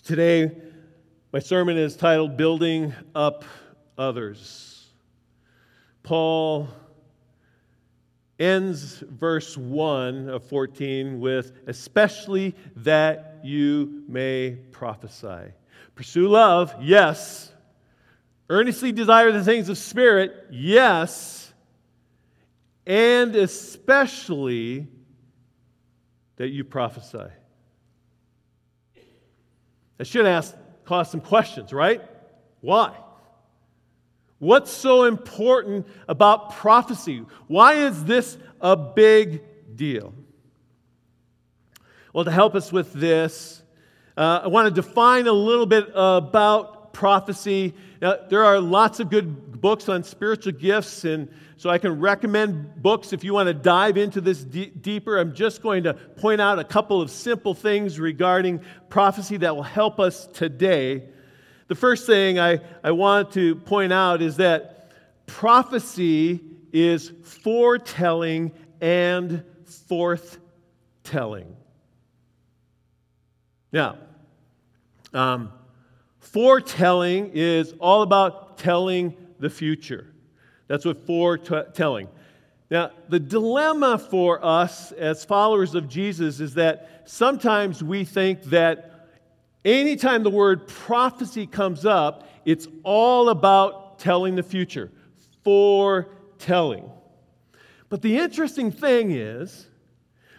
Today, 0.00 0.50
my 1.32 1.38
sermon 1.38 1.76
is 1.76 1.96
titled 1.96 2.36
Building 2.36 2.92
Up 3.14 3.44
Others. 3.96 4.88
Paul 6.02 6.68
ends 8.38 9.00
verse 9.00 9.56
1 9.56 10.28
of 10.28 10.44
14 10.44 11.20
with, 11.20 11.52
especially 11.66 12.54
that 12.76 13.40
you 13.44 14.04
may 14.08 14.56
prophesy. 14.72 15.52
Pursue 15.94 16.28
love, 16.28 16.74
yes. 16.80 17.52
Earnestly 18.48 18.92
desire 18.92 19.30
the 19.32 19.44
things 19.44 19.68
of 19.68 19.78
spirit, 19.78 20.46
yes. 20.50 21.52
And 22.86 23.36
especially 23.36 24.88
that 26.36 26.48
you 26.48 26.64
prophesy. 26.64 27.30
I 30.00 30.02
should 30.02 30.24
ask 30.24 30.56
cause 30.86 31.10
some 31.10 31.20
questions, 31.20 31.74
right? 31.74 32.00
Why? 32.62 32.96
What's 34.38 34.70
so 34.70 35.04
important 35.04 35.86
about 36.08 36.54
prophecy? 36.54 37.26
Why 37.48 37.74
is 37.74 38.04
this 38.04 38.38
a 38.62 38.74
big 38.74 39.42
deal? 39.76 40.14
Well, 42.14 42.24
to 42.24 42.30
help 42.30 42.54
us 42.54 42.72
with 42.72 42.94
this, 42.94 43.62
uh, 44.16 44.40
I 44.44 44.48
want 44.48 44.74
to 44.74 44.82
define 44.82 45.26
a 45.26 45.32
little 45.32 45.66
bit 45.66 45.90
about 45.94 46.79
prophecy. 46.92 47.74
Now, 48.00 48.16
there 48.28 48.44
are 48.44 48.60
lots 48.60 49.00
of 49.00 49.10
good 49.10 49.60
books 49.60 49.88
on 49.88 50.02
spiritual 50.04 50.52
gifts, 50.52 51.04
and 51.04 51.28
so 51.56 51.70
I 51.70 51.78
can 51.78 52.00
recommend 52.00 52.82
books 52.82 53.12
if 53.12 53.22
you 53.24 53.34
want 53.34 53.48
to 53.48 53.54
dive 53.54 53.96
into 53.96 54.20
this 54.20 54.42
d- 54.42 54.72
deeper. 54.80 55.18
I'm 55.18 55.34
just 55.34 55.62
going 55.62 55.84
to 55.84 55.94
point 55.94 56.40
out 56.40 56.58
a 56.58 56.64
couple 56.64 57.00
of 57.02 57.10
simple 57.10 57.54
things 57.54 58.00
regarding 58.00 58.60
prophecy 58.88 59.36
that 59.38 59.54
will 59.54 59.62
help 59.62 60.00
us 60.00 60.26
today. 60.26 61.04
The 61.68 61.74
first 61.74 62.06
thing 62.06 62.40
I, 62.40 62.60
I 62.82 62.92
want 62.92 63.32
to 63.32 63.54
point 63.54 63.92
out 63.92 64.22
is 64.22 64.38
that 64.38 64.90
prophecy 65.26 66.40
is 66.72 67.12
foretelling 67.22 68.52
and 68.80 69.44
forthtelling. 69.88 71.46
Now, 73.72 73.98
um, 75.12 75.52
foretelling 76.20 77.32
is 77.34 77.74
all 77.80 78.02
about 78.02 78.58
telling 78.58 79.16
the 79.38 79.50
future. 79.50 80.06
That's 80.68 80.84
what 80.84 81.04
foretelling. 81.06 82.08
Now, 82.70 82.92
the 83.08 83.18
dilemma 83.18 83.98
for 83.98 84.44
us 84.44 84.92
as 84.92 85.24
followers 85.24 85.74
of 85.74 85.88
Jesus 85.88 86.38
is 86.38 86.54
that 86.54 87.02
sometimes 87.04 87.82
we 87.82 88.04
think 88.04 88.44
that 88.44 89.08
anytime 89.64 90.22
the 90.22 90.30
word 90.30 90.68
prophecy 90.68 91.46
comes 91.46 91.84
up, 91.84 92.28
it's 92.44 92.68
all 92.84 93.30
about 93.30 93.98
telling 93.98 94.36
the 94.36 94.42
future, 94.42 94.92
foretelling. 95.42 96.88
But 97.88 98.02
the 98.02 98.18
interesting 98.18 98.70
thing 98.70 99.10
is, 99.10 99.66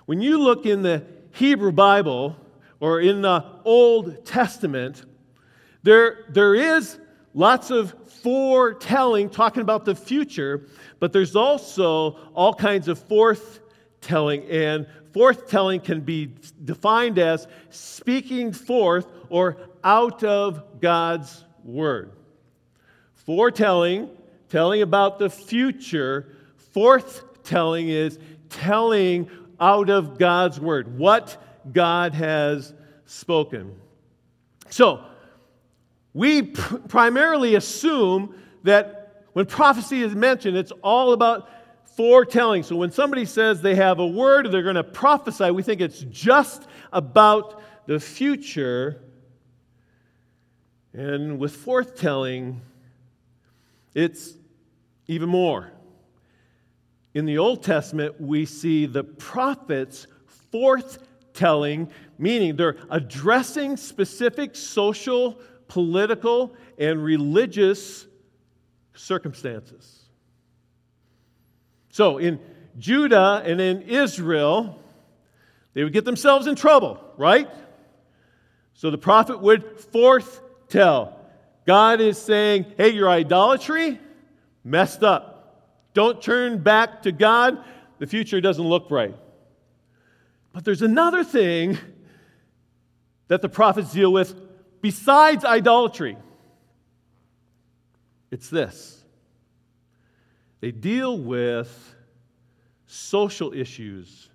when 0.06 0.22
you 0.22 0.40
look 0.40 0.66
in 0.66 0.82
the 0.82 1.04
Hebrew 1.32 1.74
Bible 1.74 2.38
or 2.80 3.02
in 3.02 3.22
the 3.22 3.44
Old 3.66 4.26
Testament, 4.26 5.04
there, 5.84 6.26
there 6.30 6.56
is 6.56 7.00
lots 7.34 7.72
of 7.72 7.94
foretelling, 8.22 9.30
talking 9.30 9.62
about 9.62 9.86
the 9.86 9.96
future, 9.96 10.68
but 11.00 11.12
there's 11.12 11.36
also 11.36 12.12
all 12.34 12.54
kinds 12.54 12.88
of 12.88 13.00
forthtelling. 13.08 14.50
And 14.52 14.86
forthtelling 15.12 15.84
can 15.84 16.02
be 16.02 16.36
defined 16.64 17.18
as 17.18 17.48
speaking 17.70 18.54
forth 18.54 19.08
or 19.30 19.58
out 19.84 20.24
of 20.24 20.80
God's 20.80 21.44
word. 21.64 22.12
Foretelling, 23.16 24.10
telling 24.50 24.82
about 24.82 25.18
the 25.18 25.30
future. 25.30 26.36
Forthtelling 26.76 27.90
is 27.90 28.20
telling 28.50 29.30
out 29.60 29.90
of 29.90 30.18
God's 30.18 30.60
word 30.60 30.98
what 30.98 31.38
God 31.72 32.14
has 32.14 32.74
spoken. 33.06 33.76
So, 34.70 35.06
we 36.14 36.44
pr- 36.44 36.78
primarily 36.78 37.56
assume 37.56 38.36
that 38.64 39.26
when 39.34 39.46
prophecy 39.46 40.02
is 40.02 40.14
mentioned, 40.14 40.58
it's 40.58 40.72
all 40.84 41.14
about 41.14 41.50
foretelling. 41.96 42.64
So 42.64 42.76
when 42.76 42.92
somebody 42.92 43.26
says 43.26 43.62
they 43.62 43.76
have 43.76 44.00
a 44.00 44.08
word 44.08 44.46
or 44.46 44.50
they're 44.50 44.64
going 44.64 44.76
to 44.76 44.84
prophesy, 44.84 45.52
we 45.52 45.64
think 45.64 45.82
it's 45.82 46.02
just 46.10 46.68
about 46.92 47.62
the 47.88 48.00
future. 48.00 49.02
And 50.94 51.40
with 51.40 51.56
foretelling, 51.56 52.62
it's 53.94 54.34
even 55.08 55.30
more. 55.30 55.72
In 57.14 57.26
the 57.26 57.38
Old 57.38 57.64
Testament, 57.64 58.20
we 58.20 58.46
see 58.46 58.86
the 58.86 59.04
prophets 59.04 60.08
forthtelling, 60.54 61.90
meaning 62.18 62.56
they're 62.56 62.78
addressing 62.90 63.76
specific 63.76 64.56
social 64.56 65.40
political, 65.72 66.54
and 66.78 67.02
religious 67.02 68.06
circumstances. 68.94 70.04
So 71.92 72.18
in 72.18 72.42
Judah 72.78 73.42
and 73.46 73.62
in 73.62 73.84
Israel, 73.84 74.78
they 75.74 75.86
would 75.86 75.94
get 75.94 76.04
themselves 76.04 76.46
in 76.46 76.56
trouble, 76.56 77.00
right? 77.16 77.50
So 78.74 78.92
the 78.92 78.98
prophet 78.98 79.42
would 79.42 79.80
foretell. 79.80 81.18
God 81.66 82.02
is 82.02 82.18
saying, 82.18 82.66
hey, 82.76 82.90
your 82.90 83.10
idolatry 83.10 83.98
messed 84.66 85.04
up. 85.04 85.64
Don't 85.94 86.22
turn 86.22 86.62
back 86.62 87.04
to 87.04 87.14
God. 87.14 87.64
The 88.00 88.08
future 88.08 88.42
doesn't 88.42 88.68
look 88.68 88.90
bright. 88.90 89.16
But 90.52 90.66
there's 90.66 90.82
another 90.82 91.24
thing 91.24 91.78
that 93.30 93.42
the 93.42 93.48
prophets 93.48 93.94
deal 93.94 94.12
with 94.12 94.36
besides 94.82 95.46
idolatry. 95.46 96.18
It's 98.32 98.50
this 98.50 99.04
they 100.62 100.72
deal 100.72 101.18
with 101.18 101.96
social 102.86 103.54
issues 103.54 104.30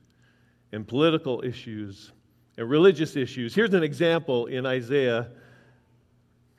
and 0.73 0.87
political 0.87 1.43
issues 1.45 2.13
and 2.59 2.69
religious 2.69 3.17
issues. 3.17 3.55
Here's 3.55 3.75
an 3.75 3.83
example 3.83 4.47
in 4.47 4.67
Isaiah 4.67 5.29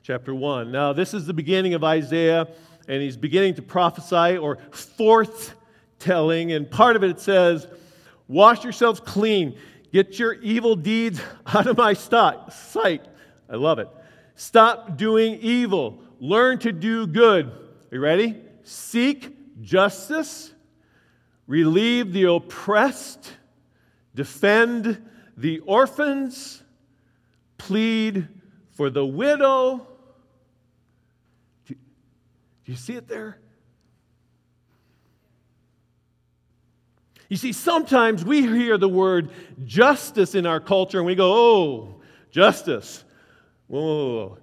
chapter 0.02 0.34
1. 0.34 0.72
Now, 0.72 0.92
this 0.92 1.12
is 1.12 1.26
the 1.26 1.34
beginning 1.34 1.74
of 1.74 1.84
Isaiah, 1.84 2.48
and 2.88 3.02
he's 3.02 3.16
beginning 3.16 3.54
to 3.56 3.62
prophesy 3.62 4.38
or 4.38 4.56
forth 4.70 5.54
telling, 5.98 6.52
and 6.52 6.70
part 6.70 6.96
of 6.96 7.04
it 7.04 7.20
says, 7.20 7.66
Wash 8.26 8.62
yourselves 8.62 9.00
clean, 9.00 9.58
get 9.92 10.18
your 10.18 10.34
evil 10.34 10.76
deeds 10.76 11.20
out 11.46 11.66
of 11.66 11.76
my 11.76 11.92
sight. 11.92 13.00
I 13.50 13.56
love 13.56 13.78
it. 13.78 13.88
Stop 14.34 14.96
doing 14.96 15.38
evil, 15.40 16.02
learn 16.20 16.58
to 16.60 16.72
do 16.72 17.06
good. 17.06 17.46
Are 17.46 17.94
you 17.94 18.00
ready? 18.00 18.36
Seek 18.62 19.36
justice, 19.62 20.52
relieve 21.46 22.12
the 22.12 22.24
oppressed, 22.24 23.32
defend 24.14 25.02
the 25.36 25.60
orphans, 25.60 26.62
plead 27.56 28.28
for 28.72 28.90
the 28.90 29.04
widow. 29.04 29.86
Do 31.66 31.74
you 32.66 32.76
see 32.76 32.94
it 32.94 33.08
there? 33.08 33.38
You 37.28 37.36
see, 37.36 37.52
sometimes 37.52 38.24
we 38.24 38.42
hear 38.42 38.78
the 38.78 38.88
word 38.88 39.30
justice 39.64 40.34
in 40.34 40.46
our 40.46 40.60
culture 40.60 40.98
and 40.98 41.06
we 41.06 41.14
go, 41.14 41.32
oh, 41.32 42.00
justice. 42.30 43.04
Whoa, 43.68 43.80
whoa, 43.80 44.14
whoa. 44.14 44.38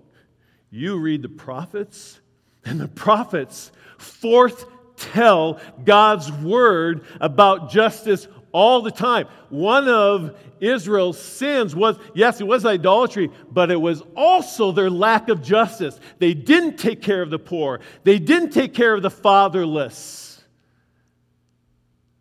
You 0.70 0.98
read 0.98 1.22
the 1.22 1.29
prophets, 1.29 2.20
and 2.63 2.79
the 2.79 2.88
prophets 2.88 3.72
forth 3.98 4.65
tell 4.98 5.60
God's 5.84 6.32
word 6.32 7.05
about 7.20 7.70
justice 7.70 8.27
all 8.51 8.82
the 8.82 8.91
time. 8.91 9.27
One 9.50 9.89
of 9.89 10.38
Israel's 10.62 11.22
sins 11.22 11.75
was, 11.75 11.98
yes, 12.13 12.39
it 12.39 12.48
was 12.48 12.65
idolatry, 12.65 13.29
but 13.51 13.70
it 13.70 13.75
was 13.75 14.01
also 14.15 14.72
their 14.72 14.89
lack 14.89 15.27
of 15.27 15.41
justice. 15.41 16.00
They 16.20 16.34
didn't 16.34 16.77
take 16.77 17.01
care 17.01 17.22
of 17.22 17.29
the 17.29 17.39
poor, 17.39 17.82
they 18.03 18.20
didn't 18.20 18.51
take 18.51 18.74
care 18.74 18.94
of 18.94 19.01
the 19.01 19.10
fatherless. 19.10 20.24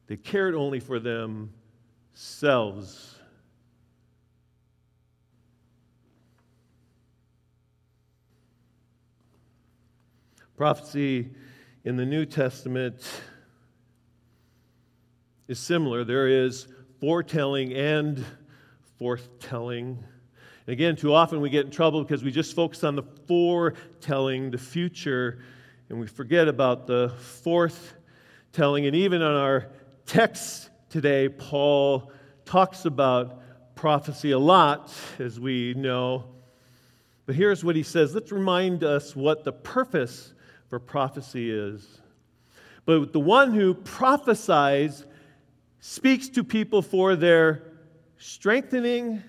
They 0.07 0.17
cared 0.17 0.55
only 0.55 0.81
for 0.81 1.01
themselves. 1.01 3.04
Prophecy 10.57 11.31
in 11.83 11.97
the 11.97 12.07
New 12.07 12.25
Testament 12.25 13.03
is 15.49 15.59
similar. 15.59 16.05
There 16.05 16.29
is 16.29 16.69
foretelling 17.01 17.75
and 17.75 18.25
forthtelling. 19.01 19.99
And 19.99 20.69
again, 20.69 20.95
too 20.95 21.13
often 21.13 21.41
we 21.41 21.51
get 21.51 21.65
in 21.65 21.73
trouble 21.73 22.05
because 22.05 22.23
we 22.23 22.31
just 22.31 22.55
focus 22.55 22.85
on 22.85 22.95
the 22.95 23.03
foretelling, 23.27 24.53
the 24.53 24.59
future, 24.59 25.41
and 25.89 25.99
we 25.99 26.07
forget 26.07 26.47
about 26.47 26.87
the 26.87 27.13
forthtelling. 27.43 28.87
And 28.87 28.95
even 28.95 29.23
on 29.23 29.35
our 29.35 29.67
text 30.07 30.71
today, 30.89 31.29
Paul 31.29 32.13
talks 32.45 32.85
about 32.85 33.43
prophecy 33.75 34.31
a 34.31 34.39
lot, 34.39 34.95
as 35.19 35.41
we 35.41 35.75
know. 35.75 36.27
But 37.27 37.35
here's 37.35 37.65
what 37.65 37.75
he 37.75 37.83
says. 37.83 38.15
Let's 38.15 38.31
remind 38.31 38.85
us 38.85 39.17
what 39.17 39.43
the 39.43 39.53
purpose 39.53 40.31
for 40.69 40.79
prophecy 40.79 41.51
is. 41.51 42.01
But 42.85 43.13
the 43.13 43.21
one 43.21 43.53
who 43.53 43.75
prophesies 43.75 45.05
speaks 45.81 46.29
to 46.31 46.45
people 46.45 46.83
for 46.83 47.17
their 47.17 47.63
strengthening, 48.19 49.23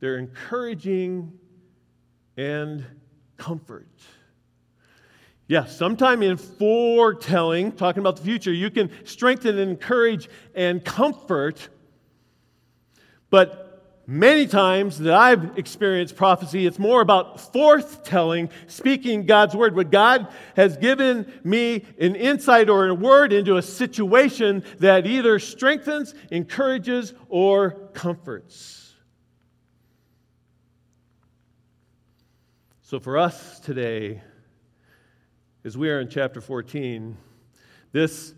their 0.00 0.18
encouraging, 0.18 1.32
and 2.36 2.84
comfort. 3.36 3.88
Yes, 5.48 5.76
sometime 5.76 6.22
in 6.22 6.36
foretelling, 6.36 7.72
talking 7.72 8.00
about 8.00 8.16
the 8.16 8.22
future, 8.22 8.52
you 8.52 8.70
can 8.70 8.90
strengthen, 9.04 9.58
and 9.58 9.70
encourage, 9.70 10.28
and 10.54 10.84
comfort. 10.84 11.68
But 13.28 13.61
many 14.06 14.46
times 14.46 14.98
that 14.98 15.14
I've 15.14 15.58
experienced 15.58 16.16
prophecy, 16.16 16.66
it's 16.66 16.78
more 16.78 17.00
about 17.00 17.38
forthtelling, 17.38 18.50
speaking 18.66 19.26
God's 19.26 19.54
word. 19.54 19.76
What 19.76 19.90
God 19.90 20.28
has 20.56 20.76
given 20.76 21.32
me 21.44 21.84
an 21.98 22.16
insight 22.16 22.68
or 22.68 22.86
a 22.86 22.94
word 22.94 23.32
into 23.32 23.56
a 23.56 23.62
situation 23.62 24.64
that 24.80 25.06
either 25.06 25.38
strengthens, 25.38 26.14
encourages, 26.30 27.14
or 27.28 27.70
comforts. 27.94 28.92
So 32.82 33.00
for 33.00 33.16
us 33.16 33.58
today, 33.60 34.20
as 35.64 35.78
we 35.78 35.88
are 35.88 36.00
in 36.00 36.08
chapter 36.08 36.40
14, 36.40 37.16
this 37.92 38.34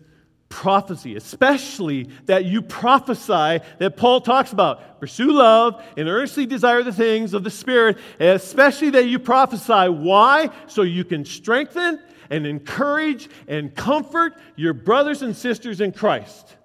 prophecy, 0.55 1.17
especially 1.17 2.09
that 2.27 2.45
you 2.45 2.61
prophesy 2.61 3.59
that 3.77 3.97
Paul 3.97 4.21
talks 4.21 4.53
about. 4.53 5.01
Pursue 5.01 5.33
love 5.33 5.83
and 5.97 6.07
earnestly 6.07 6.45
desire 6.45 6.81
the 6.81 6.93
things 6.93 7.33
of 7.33 7.43
the 7.43 7.49
Spirit, 7.49 7.97
especially 8.21 8.91
that 8.91 9.05
you 9.05 9.19
prophesy. 9.19 9.89
Why? 9.89 10.49
So 10.67 10.83
you 10.83 11.03
can 11.03 11.25
strengthen 11.25 12.01
and 12.29 12.47
encourage 12.47 13.27
and 13.49 13.75
comfort 13.75 14.37
your 14.55 14.73
brothers 14.73 15.23
and 15.23 15.35
sisters 15.35 15.81
in 15.81 15.91
Christ. 15.91 16.55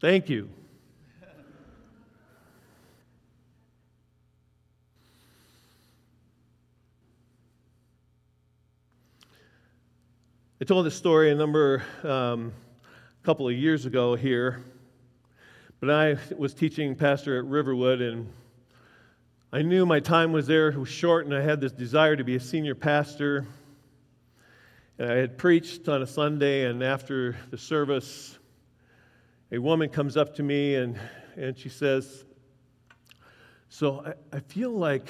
Thank 0.00 0.28
you. 0.28 0.50
I 10.62 10.64
told 10.64 10.86
this 10.86 10.94
story 10.94 11.32
a 11.32 11.34
number, 11.34 11.82
um, 12.04 12.52
couple 13.24 13.48
of 13.48 13.52
years 13.52 13.84
ago 13.84 14.14
here, 14.14 14.62
but 15.80 15.90
I 15.90 16.18
was 16.38 16.54
teaching 16.54 16.94
pastor 16.94 17.36
at 17.36 17.46
Riverwood, 17.46 18.00
and 18.00 18.32
I 19.52 19.62
knew 19.62 19.84
my 19.84 19.98
time 19.98 20.30
was 20.30 20.46
there 20.46 20.70
was 20.70 20.88
short, 20.88 21.26
and 21.26 21.34
I 21.34 21.40
had 21.40 21.60
this 21.60 21.72
desire 21.72 22.14
to 22.14 22.22
be 22.22 22.36
a 22.36 22.40
senior 22.40 22.76
pastor. 22.76 23.44
And 25.00 25.10
I 25.10 25.16
had 25.16 25.36
preached 25.36 25.88
on 25.88 26.00
a 26.00 26.06
Sunday, 26.06 26.66
and 26.66 26.80
after 26.80 27.36
the 27.50 27.58
service, 27.58 28.38
a 29.50 29.58
woman 29.58 29.88
comes 29.88 30.16
up 30.16 30.36
to 30.36 30.44
me 30.44 30.76
and, 30.76 30.96
and 31.36 31.58
she 31.58 31.70
says, 31.70 32.24
So 33.68 34.06
I, 34.06 34.36
I 34.36 34.38
feel 34.38 34.70
like 34.70 35.08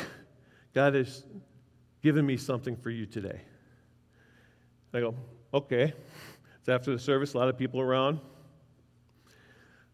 God 0.72 0.94
has 0.94 1.24
given 2.02 2.24
me 2.24 2.38
something 2.38 2.74
for 2.74 2.88
you 2.88 3.04
today. 3.04 3.42
I 4.94 5.00
go, 5.00 5.14
Okay. 5.54 5.92
It's 6.58 6.68
after 6.68 6.92
the 6.92 6.98
service, 6.98 7.34
a 7.34 7.38
lot 7.38 7.48
of 7.48 7.58
people 7.58 7.80
around. 7.80 8.20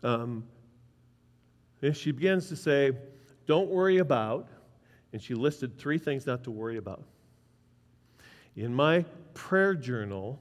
Um, 0.03 0.45
and 1.83 1.97
she 1.97 2.13
begins 2.13 2.49
to 2.49 2.57
say, 2.57 2.93
Don't 3.47 3.69
worry 3.69 3.99
about, 3.99 4.49
and 5.13 5.21
she 5.21 5.35
listed 5.35 5.79
three 5.79 5.99
things 5.99 6.27
not 6.27 6.45
to 6.45 6.51
worry 6.51 6.77
about. 6.77 7.03
In 8.55 8.73
my 8.75 9.05
prayer 9.35 9.75
journal, 9.75 10.39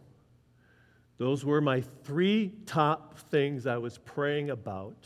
those 1.18 1.44
were 1.44 1.62
my 1.62 1.82
three 2.04 2.54
top 2.66 3.18
things 3.18 3.66
I 3.66 3.78
was 3.78 3.98
praying 3.98 4.52
about. 4.52 4.98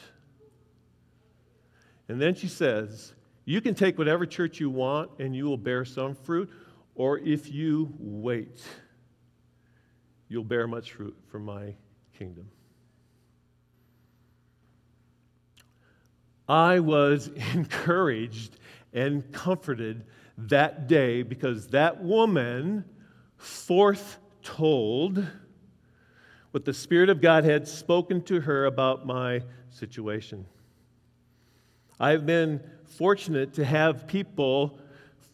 And 2.10 2.22
then 2.22 2.36
she 2.36 2.48
says, 2.48 3.14
You 3.46 3.62
can 3.62 3.76
take 3.76 3.98
whatever 3.98 4.26
church 4.26 4.60
you 4.60 4.70
want 4.70 5.12
and 5.20 5.34
you 5.34 5.46
will 5.46 5.58
bear 5.58 5.86
some 5.86 6.16
fruit, 6.16 6.50
or 6.96 7.20
if 7.20 7.50
you 7.50 7.94
wait 7.98 8.62
you'll 10.32 10.46
bear 10.46 10.66
much 10.66 10.94
fruit 10.94 11.14
for 11.30 11.40
my 11.40 11.76
kingdom. 12.18 12.50
I 16.48 16.80
was 16.80 17.28
encouraged 17.54 18.58
and 18.94 19.30
comforted 19.34 20.06
that 20.38 20.88
day 20.88 21.22
because 21.22 21.68
that 21.68 22.02
woman 22.02 22.86
foretold 23.36 25.28
what 26.52 26.64
the 26.64 26.74
Spirit 26.74 27.10
of 27.10 27.20
God 27.20 27.44
had 27.44 27.68
spoken 27.68 28.22
to 28.24 28.40
her 28.40 28.66
about 28.66 29.06
my 29.06 29.42
situation. 29.70 30.46
I've 32.00 32.26
been 32.26 32.62
fortunate 32.86 33.54
to 33.56 33.66
have 33.66 34.08
people 34.08 34.80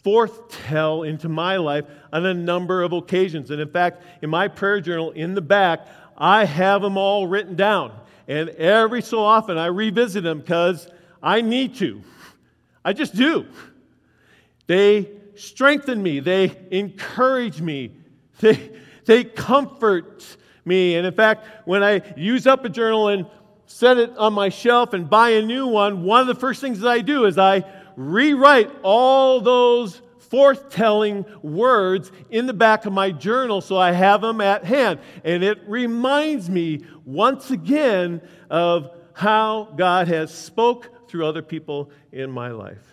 forthtell 0.07 1.05
into 1.05 1.27
my 1.27 1.57
life 1.57 1.83
on 2.13 2.25
a 2.25 2.33
number 2.33 2.81
of 2.81 2.93
occasions. 2.93 3.51
And 3.51 3.59
in 3.59 3.69
fact, 3.69 4.01
in 4.21 4.29
my 4.29 4.47
prayer 4.47 4.79
journal 4.79 5.11
in 5.11 5.35
the 5.35 5.41
back, 5.41 5.85
I 6.17 6.45
have 6.45 6.81
them 6.81 6.97
all 6.97 7.27
written 7.27 7.57
down. 7.57 7.91
And 8.25 8.47
every 8.51 9.01
so 9.01 9.19
often 9.19 9.57
I 9.57 9.65
revisit 9.65 10.23
them 10.23 10.39
because 10.39 10.87
I 11.21 11.41
need 11.41 11.75
to. 11.75 12.01
I 12.85 12.93
just 12.93 13.15
do. 13.15 13.47
They 14.67 15.11
strengthen 15.35 16.01
me, 16.01 16.21
they 16.21 16.57
encourage 16.71 17.59
me, 17.59 17.91
they, 18.39 18.71
they 19.05 19.25
comfort 19.25 20.25
me. 20.63 20.95
And 20.95 21.05
in 21.05 21.13
fact, 21.13 21.67
when 21.67 21.83
I 21.83 22.01
use 22.15 22.47
up 22.47 22.63
a 22.63 22.69
journal 22.69 23.09
and 23.09 23.25
set 23.65 23.97
it 23.97 24.17
on 24.17 24.33
my 24.33 24.47
shelf 24.47 24.93
and 24.93 25.09
buy 25.09 25.31
a 25.31 25.41
new 25.41 25.67
one, 25.67 26.03
one 26.03 26.21
of 26.21 26.27
the 26.27 26.35
first 26.35 26.61
things 26.61 26.79
that 26.79 26.89
I 26.89 27.01
do 27.01 27.25
is 27.25 27.37
I 27.37 27.65
rewrite 27.97 28.71
all 28.83 29.41
those 29.41 30.01
forthtelling 30.29 31.25
words 31.43 32.11
in 32.29 32.45
the 32.45 32.53
back 32.53 32.85
of 32.85 32.93
my 32.93 33.11
journal 33.11 33.59
so 33.59 33.77
I 33.77 33.91
have 33.91 34.21
them 34.21 34.39
at 34.39 34.63
hand. 34.63 34.99
And 35.23 35.43
it 35.43 35.59
reminds 35.67 36.49
me 36.49 36.85
once 37.05 37.51
again 37.51 38.21
of 38.49 38.91
how 39.13 39.73
God 39.75 40.07
has 40.07 40.33
spoke 40.33 41.09
through 41.09 41.25
other 41.25 41.41
people 41.41 41.89
in 42.11 42.31
my 42.31 42.51
life. 42.51 42.83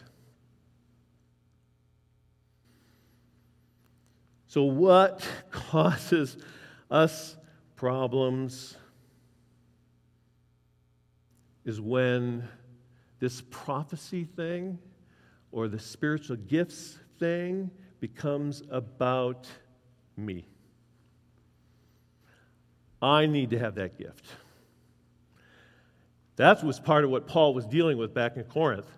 So, 4.46 4.62
what 4.62 5.28
causes 5.50 6.36
us 6.90 7.36
problems 7.76 8.76
is 11.64 11.80
when 11.80 12.48
this 13.18 13.42
prophecy 13.50 14.24
thing 14.24 14.78
or 15.54 15.68
the 15.68 15.78
spiritual 15.78 16.34
gifts 16.34 16.98
thing 17.20 17.70
becomes 18.00 18.64
about 18.70 19.46
me. 20.16 20.44
I 23.00 23.26
need 23.26 23.50
to 23.50 23.58
have 23.60 23.76
that 23.76 23.96
gift. 23.96 24.26
That 26.36 26.64
was 26.64 26.80
part 26.80 27.04
of 27.04 27.10
what 27.10 27.28
Paul 27.28 27.54
was 27.54 27.66
dealing 27.66 27.98
with 27.98 28.12
back 28.12 28.36
in 28.36 28.42
Corinth. 28.42 28.88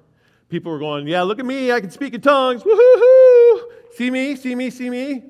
People 0.49 0.73
were 0.73 0.79
going, 0.79 1.07
Yeah, 1.07 1.23
look 1.23 1.39
at 1.39 1.45
me, 1.45 1.71
I 1.71 1.81
can 1.83 1.91
speak 1.91 2.15
in 2.15 2.23
tongues. 2.23 2.63
Woohoo! 2.63 3.61
See 3.95 4.11
me, 4.11 4.35
see 4.35 4.55
me, 4.55 4.71
see 4.71 4.89
me. 4.89 5.25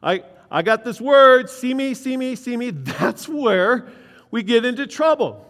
I, 0.00 0.22
I 0.48 0.62
got 0.62 0.84
this 0.84 1.00
word, 1.00 1.50
see 1.50 1.74
me, 1.74 1.94
see 1.94 2.16
me, 2.16 2.36
see 2.36 2.56
me. 2.56 2.70
That's 2.70 3.28
where 3.28 3.88
we 4.30 4.44
get 4.44 4.64
into 4.64 4.86
trouble. 4.86 5.47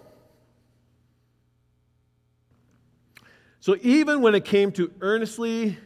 So 3.68 3.76
even 3.82 4.22
when 4.22 4.34
it 4.34 4.46
came 4.46 4.72
to 4.72 4.90
earnestly 5.02 5.76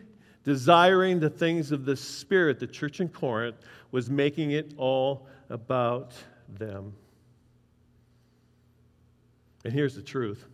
desiring 0.44 1.18
the 1.18 1.28
things 1.28 1.72
of 1.72 1.84
the 1.84 1.96
Spirit, 1.96 2.60
the 2.60 2.66
church 2.68 3.00
in 3.00 3.08
Corinth 3.08 3.56
was 3.90 4.08
making 4.08 4.52
it 4.52 4.72
all 4.76 5.26
about 5.50 6.12
them. 6.48 6.94
And 9.64 9.72
here's 9.72 9.96
the 9.96 10.02
truth 10.02 10.46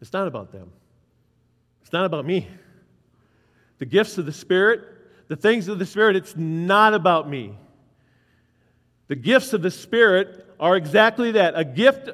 it's 0.00 0.12
not 0.12 0.26
about 0.26 0.50
them, 0.50 0.72
it's 1.82 1.92
not 1.92 2.04
about 2.04 2.26
me. 2.26 2.48
The 3.78 3.86
gifts 3.86 4.18
of 4.18 4.26
the 4.26 4.32
Spirit, 4.32 4.80
the 5.28 5.36
things 5.36 5.68
of 5.68 5.78
the 5.78 5.86
Spirit, 5.86 6.16
it's 6.16 6.34
not 6.36 6.94
about 6.94 7.30
me. 7.30 7.56
The 9.06 9.14
gifts 9.14 9.52
of 9.52 9.62
the 9.62 9.70
Spirit 9.70 10.52
are 10.58 10.76
exactly 10.76 11.30
that 11.30 11.56
a 11.56 11.64
gift 11.64 12.10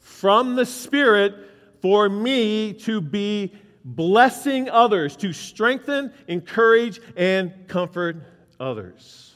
from 0.00 0.54
the 0.54 0.66
Spirit 0.66 1.34
for 1.80 2.10
me 2.10 2.74
to 2.74 3.00
be 3.00 3.54
blessing 3.84 4.68
others, 4.68 5.16
to 5.16 5.32
strengthen, 5.32 6.12
encourage, 6.28 7.00
and 7.16 7.52
comfort 7.68 8.16
others. 8.58 9.34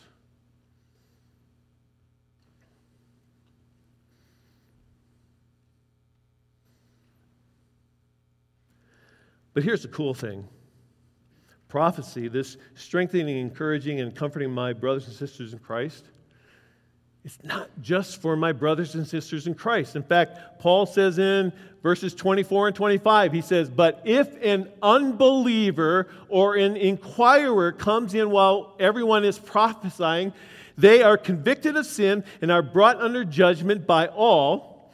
But 9.54 9.62
here's 9.62 9.82
the 9.82 9.88
cool 9.88 10.14
thing 10.14 10.46
prophecy, 11.68 12.28
this 12.28 12.56
strengthening, 12.74 13.36
encouraging, 13.38 14.00
and 14.00 14.14
comforting 14.14 14.50
my 14.50 14.72
brothers 14.72 15.06
and 15.06 15.14
sisters 15.16 15.52
in 15.52 15.58
Christ, 15.58 16.10
it's 17.24 17.42
not 17.42 17.70
just 17.80 18.20
for 18.20 18.36
my 18.36 18.52
brothers 18.52 18.94
and 18.94 19.06
sisters 19.08 19.46
in 19.46 19.54
Christ. 19.54 19.96
In 19.96 20.02
fact, 20.02 20.60
Paul 20.60 20.84
says 20.84 21.18
in 21.18 21.54
verses 21.82 22.14
24 22.14 22.68
and 22.68 22.76
25, 22.76 23.32
he 23.32 23.40
says, 23.40 23.70
But 23.70 24.02
if 24.04 24.28
an 24.42 24.68
unbeliever 24.82 26.08
or 26.28 26.56
an 26.56 26.76
inquirer 26.76 27.72
comes 27.72 28.12
in 28.12 28.30
while 28.30 28.76
everyone 28.78 29.24
is 29.24 29.38
prophesying, 29.38 30.34
they 30.76 31.02
are 31.02 31.16
convicted 31.16 31.76
of 31.78 31.86
sin 31.86 32.24
and 32.42 32.52
are 32.52 32.62
brought 32.62 33.00
under 33.00 33.24
judgment 33.24 33.86
by 33.86 34.08
all. 34.08 34.92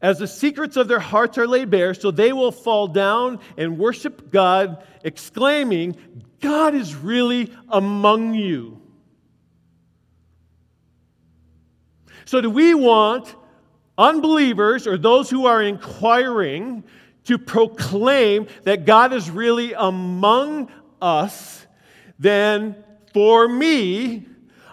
As 0.00 0.20
the 0.20 0.28
secrets 0.28 0.76
of 0.76 0.86
their 0.86 1.00
hearts 1.00 1.36
are 1.36 1.48
laid 1.48 1.70
bare, 1.70 1.94
so 1.94 2.12
they 2.12 2.32
will 2.32 2.52
fall 2.52 2.86
down 2.86 3.40
and 3.56 3.76
worship 3.76 4.30
God, 4.30 4.84
exclaiming, 5.02 5.96
God 6.40 6.76
is 6.76 6.94
really 6.94 7.52
among 7.68 8.34
you. 8.34 8.80
So, 12.24 12.40
do 12.40 12.50
we 12.50 12.74
want 12.74 13.34
unbelievers 13.98 14.86
or 14.86 14.96
those 14.96 15.30
who 15.30 15.46
are 15.46 15.62
inquiring 15.62 16.84
to 17.24 17.38
proclaim 17.38 18.46
that 18.64 18.84
God 18.84 19.12
is 19.12 19.30
really 19.30 19.72
among 19.74 20.70
us? 21.00 21.66
Then, 22.18 22.76
for 23.12 23.48
me, 23.48 24.26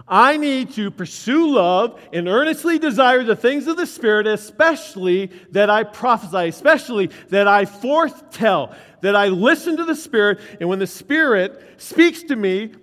I 0.09 0.37
need 0.37 0.73
to 0.73 0.89
pursue 0.89 1.51
love 1.51 2.01
and 2.11 2.27
earnestly 2.27 2.79
desire 2.79 3.23
the 3.23 3.35
things 3.35 3.67
of 3.67 3.77
the 3.77 3.85
Spirit, 3.85 4.25
especially 4.25 5.27
that 5.51 5.69
I 5.69 5.83
prophesy, 5.83 6.47
especially 6.49 7.11
that 7.29 7.47
I 7.47 7.65
foretell, 7.65 8.75
that 9.01 9.15
I 9.15 9.27
listen 9.27 9.77
to 9.77 9.85
the 9.85 9.95
Spirit, 9.95 10.39
and 10.59 10.67
when 10.67 10.79
the 10.79 10.87
Spirit 10.87 11.61
speaks 11.77 12.23
to 12.23 12.35
me 12.35 12.73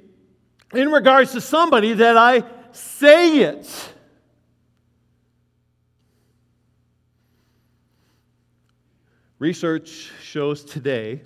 in 0.72 0.92
regards 0.92 1.32
to 1.32 1.40
somebody, 1.40 1.94
that 1.94 2.16
I 2.16 2.44
say 2.70 3.40
it. 3.40 3.92
Research 9.38 10.10
shows 10.22 10.64
today 10.64 11.20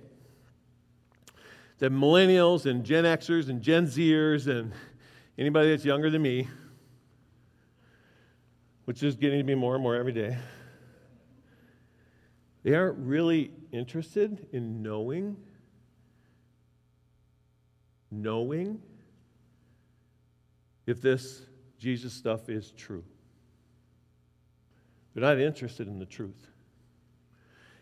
that 1.79 1.93
millennials 1.93 2.67
and 2.67 2.85
Gen 2.85 3.05
Xers 3.05 3.49
and 3.49 3.63
Gen 3.63 3.87
Zers 3.87 4.49
and 4.49 4.73
anybody 5.39 5.71
that's 5.71 5.85
younger 5.85 6.11
than 6.11 6.21
me, 6.21 6.49
which 8.85 9.05
is 9.05 9.15
getting 9.15 9.39
to 9.39 9.45
be 9.45 9.55
more 9.55 9.75
and 9.75 9.83
more 9.83 9.95
every 9.95 10.13
day, 10.13 10.37
they 12.65 12.75
aren't 12.75 12.99
really 12.99 13.53
interested 13.71 14.49
in 14.53 14.83
knowing, 14.83 15.37
knowing 18.11 18.83
if 20.87 21.01
this 21.01 21.47
Jesus 21.79 22.13
stuff 22.13 22.49
is 22.49 22.73
true. 22.73 23.05
They're 25.15 25.23
not 25.23 25.39
interested 25.39 25.87
in 25.87 26.01
the 26.01 26.07
truth. 26.07 26.49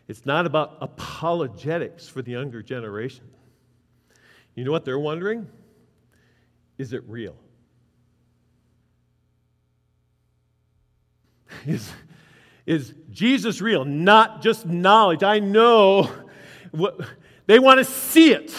It's 0.09 0.25
not 0.25 0.45
about 0.47 0.77
apologetics 0.81 2.09
for 2.09 2.23
the 2.23 2.31
younger 2.31 2.63
generation. 2.63 3.25
You 4.55 4.63
know 4.65 4.71
what 4.71 4.83
they're 4.83 4.97
wondering? 4.97 5.47
Is 6.79 6.93
it 6.93 7.03
real? 7.07 7.35
Is, 11.67 11.91
is 12.65 12.93
Jesus 13.11 13.61
real? 13.61 13.85
Not 13.85 14.41
just 14.41 14.65
knowledge. 14.65 15.23
I 15.23 15.39
know 15.39 16.11
what, 16.71 16.99
they 17.45 17.59
want 17.59 17.77
to 17.77 17.85
see 17.85 18.31
it. 18.31 18.53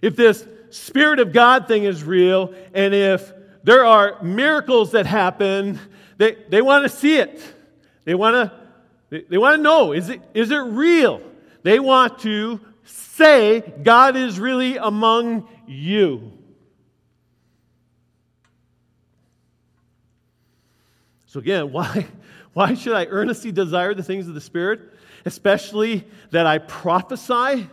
If 0.00 0.16
this 0.16 0.46
Spirit 0.70 1.18
of 1.20 1.32
God 1.32 1.68
thing 1.68 1.84
is 1.84 2.02
real, 2.02 2.54
and 2.72 2.94
if 2.94 3.32
there 3.62 3.84
are 3.84 4.22
miracles 4.22 4.92
that 4.92 5.06
happen, 5.06 5.78
they, 6.18 6.36
they 6.48 6.62
want 6.62 6.84
to 6.84 6.88
see 6.88 7.16
it. 7.16 7.40
They 8.04 8.14
want 8.14 8.34
to 8.34 8.52
they, 9.10 9.22
they 9.28 9.38
want 9.38 9.56
to 9.56 9.62
know 9.62 9.92
is 9.92 10.08
it, 10.08 10.20
is 10.34 10.50
it 10.50 10.56
real? 10.56 11.20
They 11.62 11.78
want 11.78 12.20
to 12.20 12.60
say 12.84 13.60
God 13.60 14.16
is 14.16 14.40
really 14.40 14.76
among 14.76 15.48
you. 15.66 16.32
So, 21.26 21.40
again, 21.40 21.72
why, 21.72 22.06
why 22.52 22.74
should 22.74 22.94
I 22.94 23.06
earnestly 23.06 23.52
desire 23.52 23.94
the 23.94 24.02
things 24.02 24.28
of 24.28 24.34
the 24.34 24.40
Spirit? 24.40 24.80
Especially 25.24 26.04
that 26.30 26.46
I 26.46 26.58
prophesy 26.58 27.68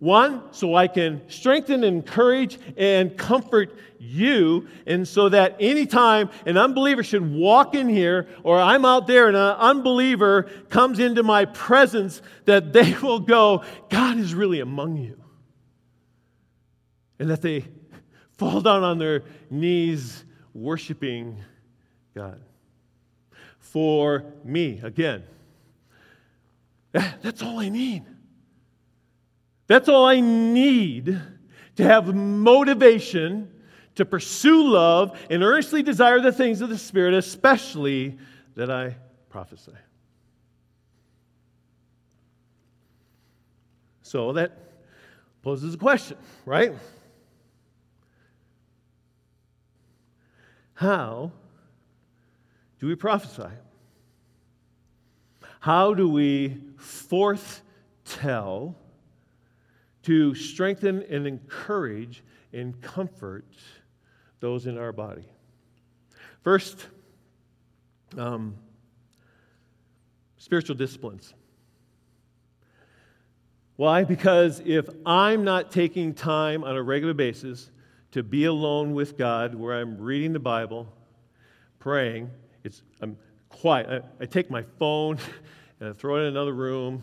one, 0.00 0.42
so 0.50 0.74
I 0.74 0.88
can 0.88 1.20
strengthen, 1.28 1.84
and 1.84 1.98
encourage, 1.98 2.58
and 2.76 3.16
comfort 3.16 3.76
you, 3.98 4.66
and 4.86 5.06
so 5.06 5.28
that 5.28 5.56
anytime 5.60 6.30
an 6.46 6.56
unbeliever 6.56 7.02
should 7.02 7.30
walk 7.30 7.74
in 7.74 7.86
here, 7.86 8.26
or 8.42 8.58
I'm 8.58 8.86
out 8.86 9.06
there 9.06 9.28
and 9.28 9.36
an 9.36 9.56
unbeliever 9.58 10.44
comes 10.70 10.98
into 10.98 11.22
my 11.22 11.44
presence, 11.44 12.22
that 12.46 12.72
they 12.72 12.94
will 13.02 13.20
go, 13.20 13.62
God 13.90 14.16
is 14.16 14.34
really 14.34 14.60
among 14.60 14.96
you. 14.96 15.22
And 17.18 17.28
that 17.28 17.42
they 17.42 17.66
fall 18.38 18.62
down 18.62 18.82
on 18.82 18.98
their 18.98 19.22
knees 19.50 20.24
worshiping 20.54 21.36
God. 22.14 22.40
For 23.58 24.24
me, 24.44 24.80
again, 24.82 25.24
that's 26.92 27.42
all 27.42 27.60
I 27.60 27.68
need. 27.68 28.04
That's 29.70 29.88
all 29.88 30.04
I 30.04 30.18
need 30.18 31.16
to 31.76 31.84
have 31.84 32.12
motivation 32.12 33.52
to 33.94 34.04
pursue 34.04 34.68
love 34.68 35.16
and 35.30 35.44
earnestly 35.44 35.84
desire 35.84 36.18
the 36.18 36.32
things 36.32 36.60
of 36.60 36.70
the 36.70 36.76
Spirit, 36.76 37.14
especially 37.14 38.18
that 38.56 38.68
I 38.68 38.96
prophesy. 39.28 39.70
So 44.02 44.32
that 44.32 44.58
poses 45.40 45.74
a 45.74 45.78
question, 45.78 46.16
right? 46.44 46.72
How 50.74 51.30
do 52.80 52.88
we 52.88 52.96
prophesy? 52.96 53.54
How 55.60 55.94
do 55.94 56.08
we 56.08 56.60
forth 56.76 57.62
tell 58.04 58.74
to 60.04 60.34
strengthen 60.34 61.02
and 61.02 61.26
encourage 61.26 62.22
and 62.52 62.80
comfort 62.80 63.46
those 64.40 64.66
in 64.66 64.78
our 64.78 64.92
body? 64.92 65.24
First, 66.42 66.86
um, 68.16 68.54
spiritual 70.38 70.76
disciplines. 70.76 71.34
Why? 73.76 74.04
Because 74.04 74.60
if 74.64 74.88
I'm 75.06 75.44
not 75.44 75.70
taking 75.70 76.12
time 76.12 76.64
on 76.64 76.76
a 76.76 76.82
regular 76.82 77.14
basis 77.14 77.70
to 78.12 78.22
be 78.22 78.44
alone 78.44 78.92
with 78.94 79.16
God, 79.16 79.54
where 79.54 79.80
I'm 79.80 79.98
reading 79.98 80.32
the 80.32 80.38
Bible, 80.38 80.92
praying, 81.78 82.30
it's, 82.64 82.82
I'm 83.00 83.16
quiet. 83.48 84.04
I, 84.20 84.24
I 84.24 84.26
take 84.26 84.50
my 84.50 84.62
phone 84.78 85.18
and 85.80 85.90
I 85.90 85.92
throw 85.92 86.16
it 86.16 86.20
in 86.20 86.26
another 86.26 86.52
room. 86.52 87.02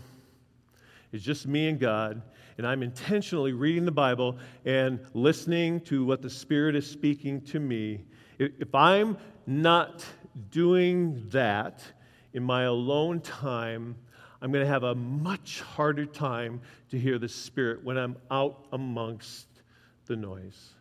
It's 1.11 1.23
just 1.23 1.47
me 1.47 1.67
and 1.67 1.79
God. 1.79 2.21
And 2.57 2.65
I'm 2.65 2.81
intentionally 2.81 3.53
reading 3.53 3.85
the 3.85 3.91
Bible 3.91 4.37
and 4.65 4.99
listening 5.13 5.79
to 5.81 6.03
what 6.03 6.21
the 6.21 6.29
Spirit 6.29 6.75
is 6.75 6.89
speaking 6.89 7.41
to 7.41 7.59
me. 7.59 8.05
If 8.39 8.73
I'm 8.73 9.17
not 9.45 10.03
doing 10.49 11.27
that 11.29 11.83
in 12.33 12.43
my 12.43 12.63
alone 12.63 13.21
time, 13.21 13.95
I'm 14.41 14.51
going 14.51 14.63
to 14.63 14.71
have 14.71 14.83
a 14.83 14.95
much 14.95 15.61
harder 15.61 16.05
time 16.05 16.61
to 16.89 16.99
hear 16.99 17.19
the 17.19 17.29
Spirit 17.29 17.83
when 17.83 17.97
I'm 17.97 18.17
out 18.29 18.67
amongst 18.71 19.47
the 20.05 20.15
noise. 20.15 20.73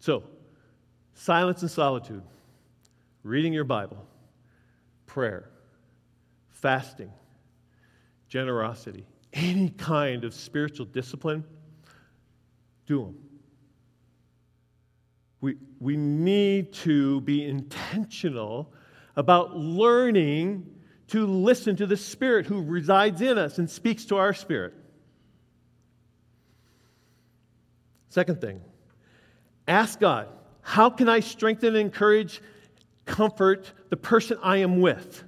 So, 0.00 0.22
silence 1.14 1.62
and 1.62 1.70
solitude, 1.70 2.22
reading 3.22 3.52
your 3.52 3.64
Bible, 3.64 4.06
prayer, 5.06 5.48
fasting, 6.48 7.10
generosity, 8.28 9.06
any 9.36 9.68
kind 9.68 10.24
of 10.24 10.34
spiritual 10.34 10.86
discipline, 10.86 11.44
do 12.86 13.00
them. 13.04 13.18
We, 15.40 15.56
we 15.78 15.96
need 15.96 16.72
to 16.72 17.20
be 17.20 17.44
intentional 17.44 18.72
about 19.14 19.56
learning 19.56 20.66
to 21.08 21.26
listen 21.26 21.76
to 21.76 21.86
the 21.86 21.96
Spirit 21.96 22.46
who 22.46 22.62
resides 22.62 23.20
in 23.20 23.38
us 23.38 23.58
and 23.58 23.70
speaks 23.70 24.06
to 24.06 24.16
our 24.16 24.32
spirit. 24.32 24.74
Second 28.08 28.40
thing, 28.40 28.62
ask 29.68 30.00
God, 30.00 30.28
how 30.62 30.88
can 30.88 31.08
I 31.08 31.20
strengthen, 31.20 31.76
encourage, 31.76 32.40
comfort 33.04 33.70
the 33.90 33.96
person 33.96 34.38
I 34.42 34.58
am 34.58 34.80
with? 34.80 35.22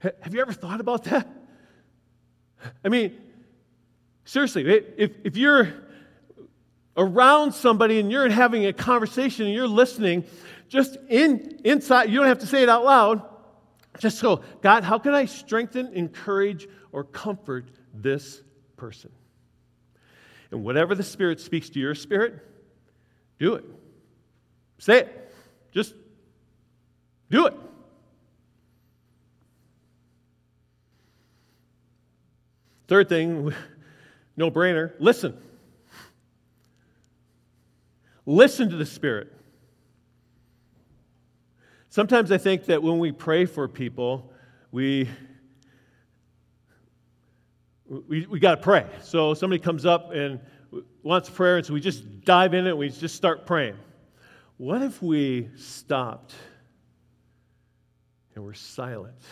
Have 0.00 0.34
you 0.34 0.40
ever 0.40 0.52
thought 0.52 0.80
about 0.80 1.04
that? 1.04 1.39
I 2.84 2.88
mean, 2.88 3.18
seriously, 4.24 4.66
if, 4.96 5.12
if 5.24 5.36
you're 5.36 5.72
around 6.96 7.52
somebody 7.52 8.00
and 8.00 8.10
you're 8.10 8.28
having 8.28 8.66
a 8.66 8.72
conversation 8.72 9.46
and 9.46 9.54
you're 9.54 9.68
listening, 9.68 10.24
just 10.68 10.96
in, 11.08 11.60
inside, 11.64 12.10
you 12.10 12.18
don't 12.18 12.28
have 12.28 12.40
to 12.40 12.46
say 12.46 12.62
it 12.62 12.68
out 12.68 12.84
loud, 12.84 13.22
just 13.98 14.22
go, 14.22 14.42
God, 14.62 14.84
how 14.84 14.98
can 14.98 15.14
I 15.14 15.24
strengthen, 15.24 15.92
encourage, 15.94 16.68
or 16.92 17.04
comfort 17.04 17.70
this 17.92 18.40
person? 18.76 19.10
And 20.50 20.64
whatever 20.64 20.94
the 20.94 21.02
Spirit 21.02 21.40
speaks 21.40 21.70
to 21.70 21.80
your 21.80 21.94
spirit, 21.94 22.34
do 23.38 23.54
it. 23.54 23.64
Say 24.78 25.00
it. 25.00 25.34
Just 25.72 25.94
do 27.30 27.46
it. 27.46 27.54
Third 32.90 33.08
thing, 33.08 33.54
no 34.36 34.50
brainer, 34.50 34.90
listen. 34.98 35.40
Listen 38.26 38.68
to 38.68 38.74
the 38.74 38.84
Spirit. 38.84 39.32
Sometimes 41.88 42.32
I 42.32 42.38
think 42.38 42.64
that 42.64 42.82
when 42.82 42.98
we 42.98 43.12
pray 43.12 43.44
for 43.44 43.68
people, 43.68 44.32
we 44.72 45.08
we, 48.08 48.26
we 48.26 48.40
got 48.40 48.56
to 48.56 48.60
pray. 48.60 48.86
So 49.02 49.34
somebody 49.34 49.62
comes 49.62 49.86
up 49.86 50.10
and 50.10 50.40
wants 51.04 51.30
prayer, 51.30 51.58
and 51.58 51.66
so 51.66 51.72
we 51.72 51.80
just 51.80 52.24
dive 52.24 52.54
in 52.54 52.66
it 52.66 52.70
and 52.70 52.78
we 52.78 52.88
just 52.88 53.14
start 53.14 53.46
praying. 53.46 53.76
What 54.56 54.82
if 54.82 55.00
we 55.00 55.48
stopped 55.56 56.34
and 58.34 58.42
we're 58.42 58.52
silent? 58.52 59.22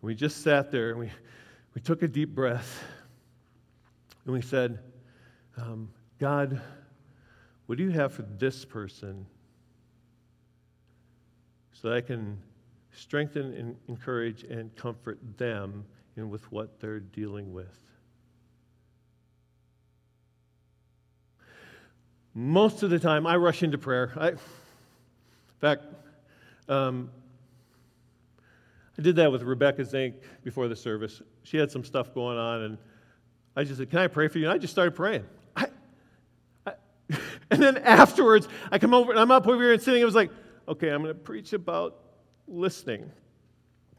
We 0.00 0.14
just 0.14 0.42
sat 0.42 0.70
there 0.70 0.92
and 0.92 1.00
we, 1.00 1.10
we 1.76 1.82
took 1.82 2.02
a 2.02 2.08
deep 2.08 2.34
breath 2.34 2.82
and 4.24 4.32
we 4.32 4.40
said, 4.40 4.78
um, 5.58 5.90
God, 6.18 6.58
what 7.66 7.76
do 7.76 7.84
you 7.84 7.90
have 7.90 8.14
for 8.14 8.22
this 8.22 8.64
person 8.64 9.26
so 11.74 11.90
that 11.90 11.96
I 11.98 12.00
can 12.00 12.38
strengthen 12.92 13.52
and 13.52 13.76
encourage 13.88 14.42
and 14.44 14.74
comfort 14.74 15.18
them 15.36 15.84
in 16.16 16.30
with 16.30 16.50
what 16.50 16.80
they're 16.80 16.98
dealing 16.98 17.52
with. 17.52 17.78
Most 22.32 22.82
of 22.82 22.88
the 22.88 22.98
time, 22.98 23.26
I 23.26 23.36
rush 23.36 23.62
into 23.62 23.76
prayer. 23.76 24.14
I, 24.16 24.28
in 24.30 24.38
fact, 25.60 25.82
um, 26.70 27.10
I 28.98 29.02
did 29.02 29.16
that 29.16 29.30
with 29.30 29.42
Rebecca 29.42 29.84
Zink 29.84 30.16
before 30.42 30.68
the 30.68 30.76
service. 30.76 31.22
She 31.42 31.56
had 31.56 31.70
some 31.70 31.84
stuff 31.84 32.14
going 32.14 32.38
on, 32.38 32.62
and 32.62 32.78
I 33.54 33.64
just 33.64 33.78
said, 33.78 33.90
Can 33.90 33.98
I 33.98 34.06
pray 34.06 34.28
for 34.28 34.38
you? 34.38 34.46
And 34.46 34.54
I 34.54 34.58
just 34.58 34.72
started 34.72 34.94
praying. 34.94 35.24
I, 35.54 35.66
I, 36.66 36.72
and 37.50 37.62
then 37.62 37.78
afterwards, 37.78 38.48
I 38.70 38.78
come 38.78 38.94
over, 38.94 39.10
and 39.10 39.20
I'm 39.20 39.30
up 39.30 39.46
over 39.46 39.62
here 39.62 39.72
and 39.72 39.82
sitting. 39.82 40.00
It 40.00 40.06
was 40.06 40.14
like, 40.14 40.30
okay, 40.68 40.88
I'm 40.88 41.02
going 41.02 41.14
to 41.14 41.20
preach 41.20 41.52
about 41.52 41.96
listening 42.48 43.10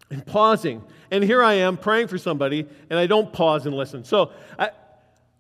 and 0.10 0.26
pausing. 0.26 0.84
And 1.12 1.24
here 1.24 1.44
I 1.44 1.56
am 1.56 1.78
praying 1.78 2.08
for 2.08 2.18
somebody, 2.18 2.68
and 2.90 3.00
I 3.00 3.08
don't 3.08 3.32
pause 3.32 3.66
and 3.66 3.76
listen. 3.76 4.04
So 4.04 4.32
I, 4.58 4.72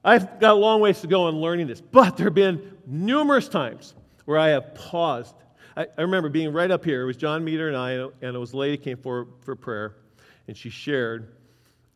I've 0.03 0.39
got 0.39 0.53
a 0.53 0.59
long 0.59 0.81
ways 0.81 1.01
to 1.01 1.07
go 1.07 1.27
in 1.29 1.35
learning 1.35 1.67
this, 1.67 1.81
but 1.81 2.17
there 2.17 2.27
have 2.27 2.33
been 2.33 2.77
numerous 2.85 3.47
times 3.47 3.95
where 4.25 4.37
I 4.37 4.49
have 4.49 4.75
paused. 4.75 5.35
I, 5.77 5.85
I 5.97 6.01
remember 6.01 6.27
being 6.27 6.51
right 6.51 6.69
up 6.69 6.83
here. 6.83 7.03
It 7.03 7.05
was 7.05 7.15
John 7.17 7.45
Meter 7.45 7.69
and 7.69 7.77
I, 7.77 7.91
and 7.91 8.35
it 8.35 8.37
was 8.37 8.51
a 8.53 8.57
lady 8.57 8.77
came 8.77 8.97
forward 8.97 9.27
for 9.41 9.55
prayer, 9.55 9.95
and 10.47 10.57
she 10.57 10.69
shared, 10.69 11.35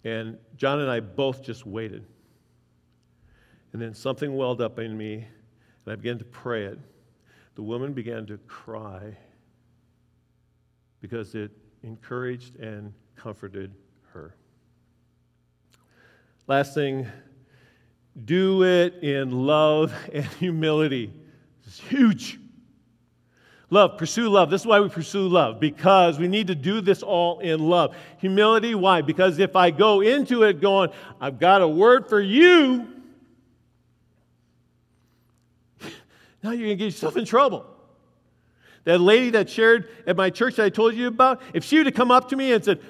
and 0.03 0.37
John 0.55 0.79
and 0.79 0.89
I 0.89 0.99
both 1.01 1.43
just 1.43 1.65
waited. 1.65 2.05
And 3.73 3.81
then 3.81 3.93
something 3.93 4.35
welled 4.35 4.61
up 4.61 4.79
in 4.79 4.97
me, 4.97 5.15
and 5.15 5.93
I 5.93 5.95
began 5.95 6.17
to 6.19 6.25
pray 6.25 6.65
it 6.65 6.79
the 7.55 7.61
woman 7.61 7.93
began 7.93 8.25
to 8.25 8.37
cry 8.47 9.15
because 10.99 11.35
it 11.35 11.51
encouraged 11.83 12.55
and 12.57 12.93
comforted 13.15 13.73
her. 14.13 14.35
Last 16.47 16.73
thing, 16.73 17.07
do 18.25 18.63
it 18.63 18.95
in 19.03 19.31
love 19.45 19.93
and 20.13 20.25
humility. 20.25 21.13
It's 21.65 21.79
huge. 21.79 22.40
Love, 23.71 23.97
pursue 23.97 24.27
love. 24.27 24.49
This 24.49 24.61
is 24.61 24.67
why 24.67 24.81
we 24.81 24.89
pursue 24.89 25.29
love, 25.29 25.61
because 25.61 26.19
we 26.19 26.27
need 26.27 26.47
to 26.47 26.55
do 26.55 26.81
this 26.81 27.01
all 27.01 27.39
in 27.39 27.61
love. 27.61 27.95
Humility, 28.17 28.75
why? 28.75 29.01
Because 29.01 29.39
if 29.39 29.55
I 29.55 29.71
go 29.71 30.01
into 30.01 30.43
it 30.43 30.59
going, 30.59 30.89
I've 31.21 31.39
got 31.39 31.61
a 31.61 31.67
word 31.67 32.09
for 32.09 32.19
you, 32.19 32.85
Now 36.43 36.51
you're 36.51 36.67
going 36.67 36.69
to 36.69 36.75
get 36.75 36.85
yourself 36.85 37.15
in 37.15 37.23
trouble. 37.23 37.65
That 38.83 38.99
lady 38.99 39.29
that 39.31 39.49
shared 39.49 39.87
at 40.05 40.17
my 40.17 40.29
church 40.29 40.57
that 40.57 40.65
I 40.65 40.69
told 40.69 40.93
you 40.95 41.07
about, 41.07 41.41
if 41.53 41.63
she 41.63 41.77
would 41.77 41.85
have 41.85 41.95
come 41.95 42.11
up 42.11 42.27
to 42.29 42.35
me 42.35 42.51
and 42.51 42.65
said, 42.65 42.81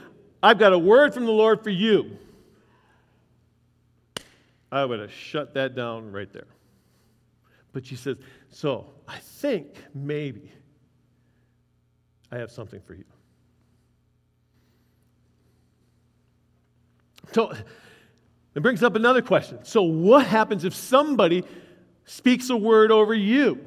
I've 0.42 0.58
got 0.58 0.74
a 0.74 0.80
word 0.80 1.14
from 1.14 1.26
the 1.26 1.32
Lord 1.32 1.64
for 1.64 1.70
you, 1.70 2.18
I 4.72 4.84
would 4.84 5.00
have 5.00 5.12
shut 5.12 5.54
that 5.54 5.76
down 5.76 6.12
right 6.12 6.32
there. 6.34 6.48
But 7.72 7.86
she 7.86 7.96
says, 7.96 8.18
So 8.50 8.88
I 9.08 9.18
think 9.20 9.76
maybe 9.94 10.50
I 12.32 12.38
have 12.38 12.52
something 12.52 12.82
for 12.82 12.94
you. 12.94 13.04
So 17.34 17.54
it 18.56 18.62
brings 18.62 18.84
up 18.84 18.96
another 18.96 19.22
question. 19.22 19.60
So, 19.64 19.84
what 19.84 20.26
happens 20.26 20.66
if 20.66 20.74
somebody 20.76 21.44
speaks 22.06 22.50
a 22.50 22.58
word 22.58 22.92
over 22.92 23.14
you, 23.14 23.60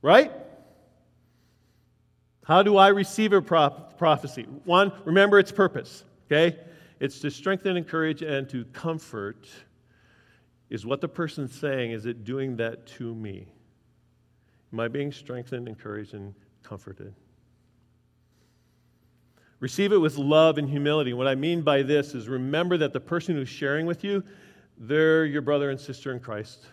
right? 0.00 0.32
How 2.44 2.62
do 2.62 2.76
I 2.76 2.88
receive 2.88 3.32
a 3.32 3.40
prophecy? 3.40 4.42
One, 4.64 4.92
remember 5.04 5.38
its 5.38 5.52
purpose, 5.52 6.04
okay? 6.26 6.58
It's 6.98 7.20
to 7.20 7.30
strengthen, 7.30 7.76
encourage, 7.76 8.22
and 8.22 8.48
to 8.48 8.64
comfort. 8.66 9.48
Is 10.70 10.84
what 10.84 11.00
the 11.00 11.08
person's 11.08 11.54
saying, 11.54 11.92
is 11.92 12.06
it 12.06 12.24
doing 12.24 12.56
that 12.56 12.86
to 12.98 13.14
me? 13.14 13.46
Am 14.72 14.80
I 14.80 14.88
being 14.88 15.12
strengthened, 15.12 15.68
encouraged, 15.68 16.14
and 16.14 16.34
comforted? 16.64 17.14
Receive 19.62 19.92
it 19.92 19.98
with 19.98 20.18
love 20.18 20.58
and 20.58 20.68
humility. 20.68 21.12
What 21.12 21.28
I 21.28 21.36
mean 21.36 21.62
by 21.62 21.84
this 21.84 22.16
is 22.16 22.28
remember 22.28 22.76
that 22.78 22.92
the 22.92 22.98
person 22.98 23.36
who's 23.36 23.48
sharing 23.48 23.86
with 23.86 24.02
you, 24.02 24.24
they're 24.76 25.24
your 25.24 25.40
brother 25.40 25.70
and 25.70 25.78
sister 25.78 26.10
in 26.10 26.18
Christ. 26.18 26.66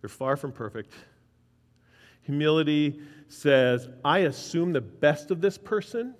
They're 0.00 0.08
far 0.08 0.36
from 0.36 0.50
perfect. 0.50 0.92
Humility 2.22 3.00
says, 3.28 3.88
I 4.04 4.18
assume 4.18 4.72
the 4.72 4.80
best 4.80 5.30
of 5.30 5.40
this 5.40 5.56
person, 5.56 6.16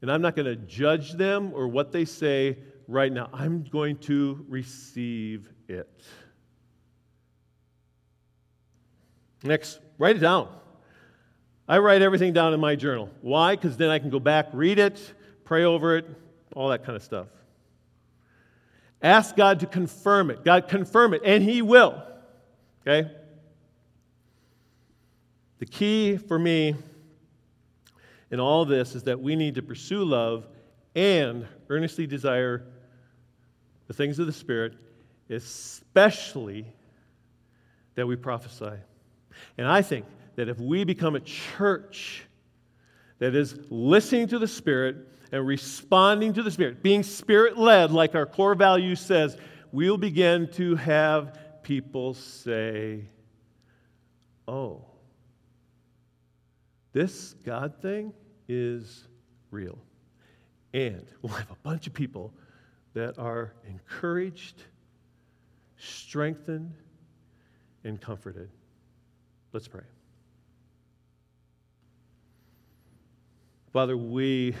and 0.00 0.10
I'm 0.10 0.22
not 0.22 0.36
going 0.36 0.46
to 0.46 0.56
judge 0.56 1.12
them 1.12 1.52
or 1.52 1.68
what 1.68 1.92
they 1.92 2.06
say 2.06 2.60
right 2.88 3.12
now. 3.12 3.28
I'm 3.34 3.64
going 3.64 3.98
to 3.98 4.42
receive 4.48 5.50
it. 5.68 6.02
Next, 9.42 9.80
write 9.98 10.16
it 10.16 10.20
down. 10.20 10.48
I 11.70 11.78
write 11.78 12.02
everything 12.02 12.32
down 12.32 12.52
in 12.52 12.58
my 12.58 12.74
journal. 12.74 13.08
Why? 13.20 13.54
Because 13.54 13.76
then 13.76 13.90
I 13.90 14.00
can 14.00 14.10
go 14.10 14.18
back, 14.18 14.48
read 14.52 14.80
it, 14.80 15.00
pray 15.44 15.62
over 15.62 15.96
it, 15.96 16.04
all 16.56 16.70
that 16.70 16.84
kind 16.84 16.96
of 16.96 17.02
stuff. 17.04 17.28
Ask 19.00 19.36
God 19.36 19.60
to 19.60 19.66
confirm 19.66 20.32
it. 20.32 20.44
God, 20.44 20.66
confirm 20.66 21.14
it, 21.14 21.22
and 21.24 21.44
He 21.44 21.62
will. 21.62 22.02
Okay? 22.82 23.08
The 25.60 25.66
key 25.66 26.16
for 26.16 26.36
me 26.40 26.74
in 28.32 28.40
all 28.40 28.64
this 28.64 28.96
is 28.96 29.04
that 29.04 29.20
we 29.20 29.36
need 29.36 29.54
to 29.54 29.62
pursue 29.62 30.04
love 30.04 30.48
and 30.96 31.46
earnestly 31.68 32.04
desire 32.04 32.64
the 33.86 33.94
things 33.94 34.18
of 34.18 34.26
the 34.26 34.32
Spirit, 34.32 34.74
especially 35.30 36.66
that 37.94 38.08
we 38.08 38.16
prophesy. 38.16 38.76
And 39.56 39.68
I 39.68 39.82
think 39.82 40.04
that 40.40 40.48
if 40.48 40.58
we 40.58 40.84
become 40.84 41.16
a 41.16 41.20
church 41.20 42.24
that 43.18 43.34
is 43.34 43.58
listening 43.68 44.26
to 44.26 44.38
the 44.38 44.48
Spirit 44.48 44.96
and 45.32 45.46
responding 45.46 46.32
to 46.32 46.42
the 46.42 46.50
Spirit, 46.50 46.82
being 46.82 47.02
Spirit 47.02 47.58
led, 47.58 47.90
like 47.90 48.14
our 48.14 48.24
core 48.24 48.54
value 48.54 48.96
says, 48.96 49.36
we'll 49.70 49.98
begin 49.98 50.48
to 50.52 50.76
have 50.76 51.38
people 51.62 52.14
say, 52.14 53.04
Oh, 54.48 54.86
this 56.94 57.34
God 57.44 57.74
thing 57.82 58.14
is 58.48 59.06
real. 59.50 59.78
And 60.72 61.06
we'll 61.20 61.34
have 61.34 61.50
a 61.50 61.58
bunch 61.62 61.86
of 61.86 61.92
people 61.92 62.32
that 62.94 63.18
are 63.18 63.52
encouraged, 63.68 64.62
strengthened, 65.76 66.72
and 67.84 68.00
comforted. 68.00 68.48
Let's 69.52 69.68
pray. 69.68 69.82
Father, 73.72 73.96
we, 73.96 74.52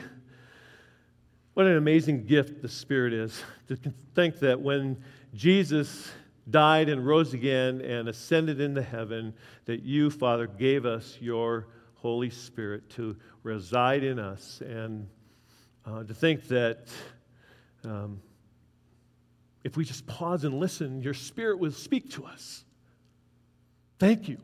what 1.54 1.66
an 1.66 1.76
amazing 1.76 2.26
gift 2.26 2.62
the 2.62 2.68
Spirit 2.68 3.12
is. 3.12 3.42
To 3.66 3.76
think 4.14 4.38
that 4.38 4.60
when 4.60 5.02
Jesus 5.34 6.12
died 6.48 6.88
and 6.88 7.04
rose 7.04 7.34
again 7.34 7.80
and 7.80 8.08
ascended 8.08 8.60
into 8.60 8.82
heaven, 8.82 9.34
that 9.64 9.82
you, 9.82 10.10
Father, 10.10 10.46
gave 10.46 10.86
us 10.86 11.18
your 11.20 11.66
Holy 11.94 12.30
Spirit 12.30 12.88
to 12.90 13.16
reside 13.42 14.04
in 14.04 14.20
us. 14.20 14.62
And 14.64 15.08
uh, 15.84 16.04
to 16.04 16.14
think 16.14 16.46
that 16.46 16.86
um, 17.82 18.20
if 19.64 19.76
we 19.76 19.84
just 19.84 20.06
pause 20.06 20.44
and 20.44 20.60
listen, 20.60 21.02
your 21.02 21.14
Spirit 21.14 21.58
will 21.58 21.72
speak 21.72 22.12
to 22.12 22.26
us. 22.26 22.64
Thank 23.98 24.28
you. 24.28 24.38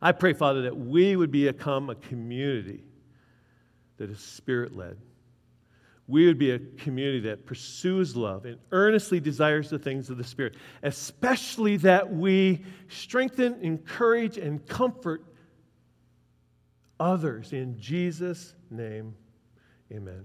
I 0.00 0.10
pray, 0.10 0.32
Father, 0.32 0.62
that 0.62 0.76
we 0.76 1.14
would 1.14 1.30
become 1.30 1.88
a 1.88 1.94
community 1.94 2.82
that 4.02 4.10
is 4.10 4.18
spirit 4.18 4.76
led. 4.76 4.96
We 6.08 6.26
would 6.26 6.38
be 6.38 6.50
a 6.50 6.58
community 6.58 7.20
that 7.20 7.46
pursues 7.46 8.16
love 8.16 8.46
and 8.46 8.58
earnestly 8.72 9.20
desires 9.20 9.70
the 9.70 9.78
things 9.78 10.10
of 10.10 10.18
the 10.18 10.24
Spirit, 10.24 10.56
especially 10.82 11.76
that 11.78 12.12
we 12.12 12.64
strengthen, 12.88 13.60
encourage, 13.60 14.38
and 14.38 14.66
comfort 14.66 15.24
others. 16.98 17.52
In 17.52 17.78
Jesus' 17.78 18.54
name, 18.70 19.14
amen. 19.92 20.24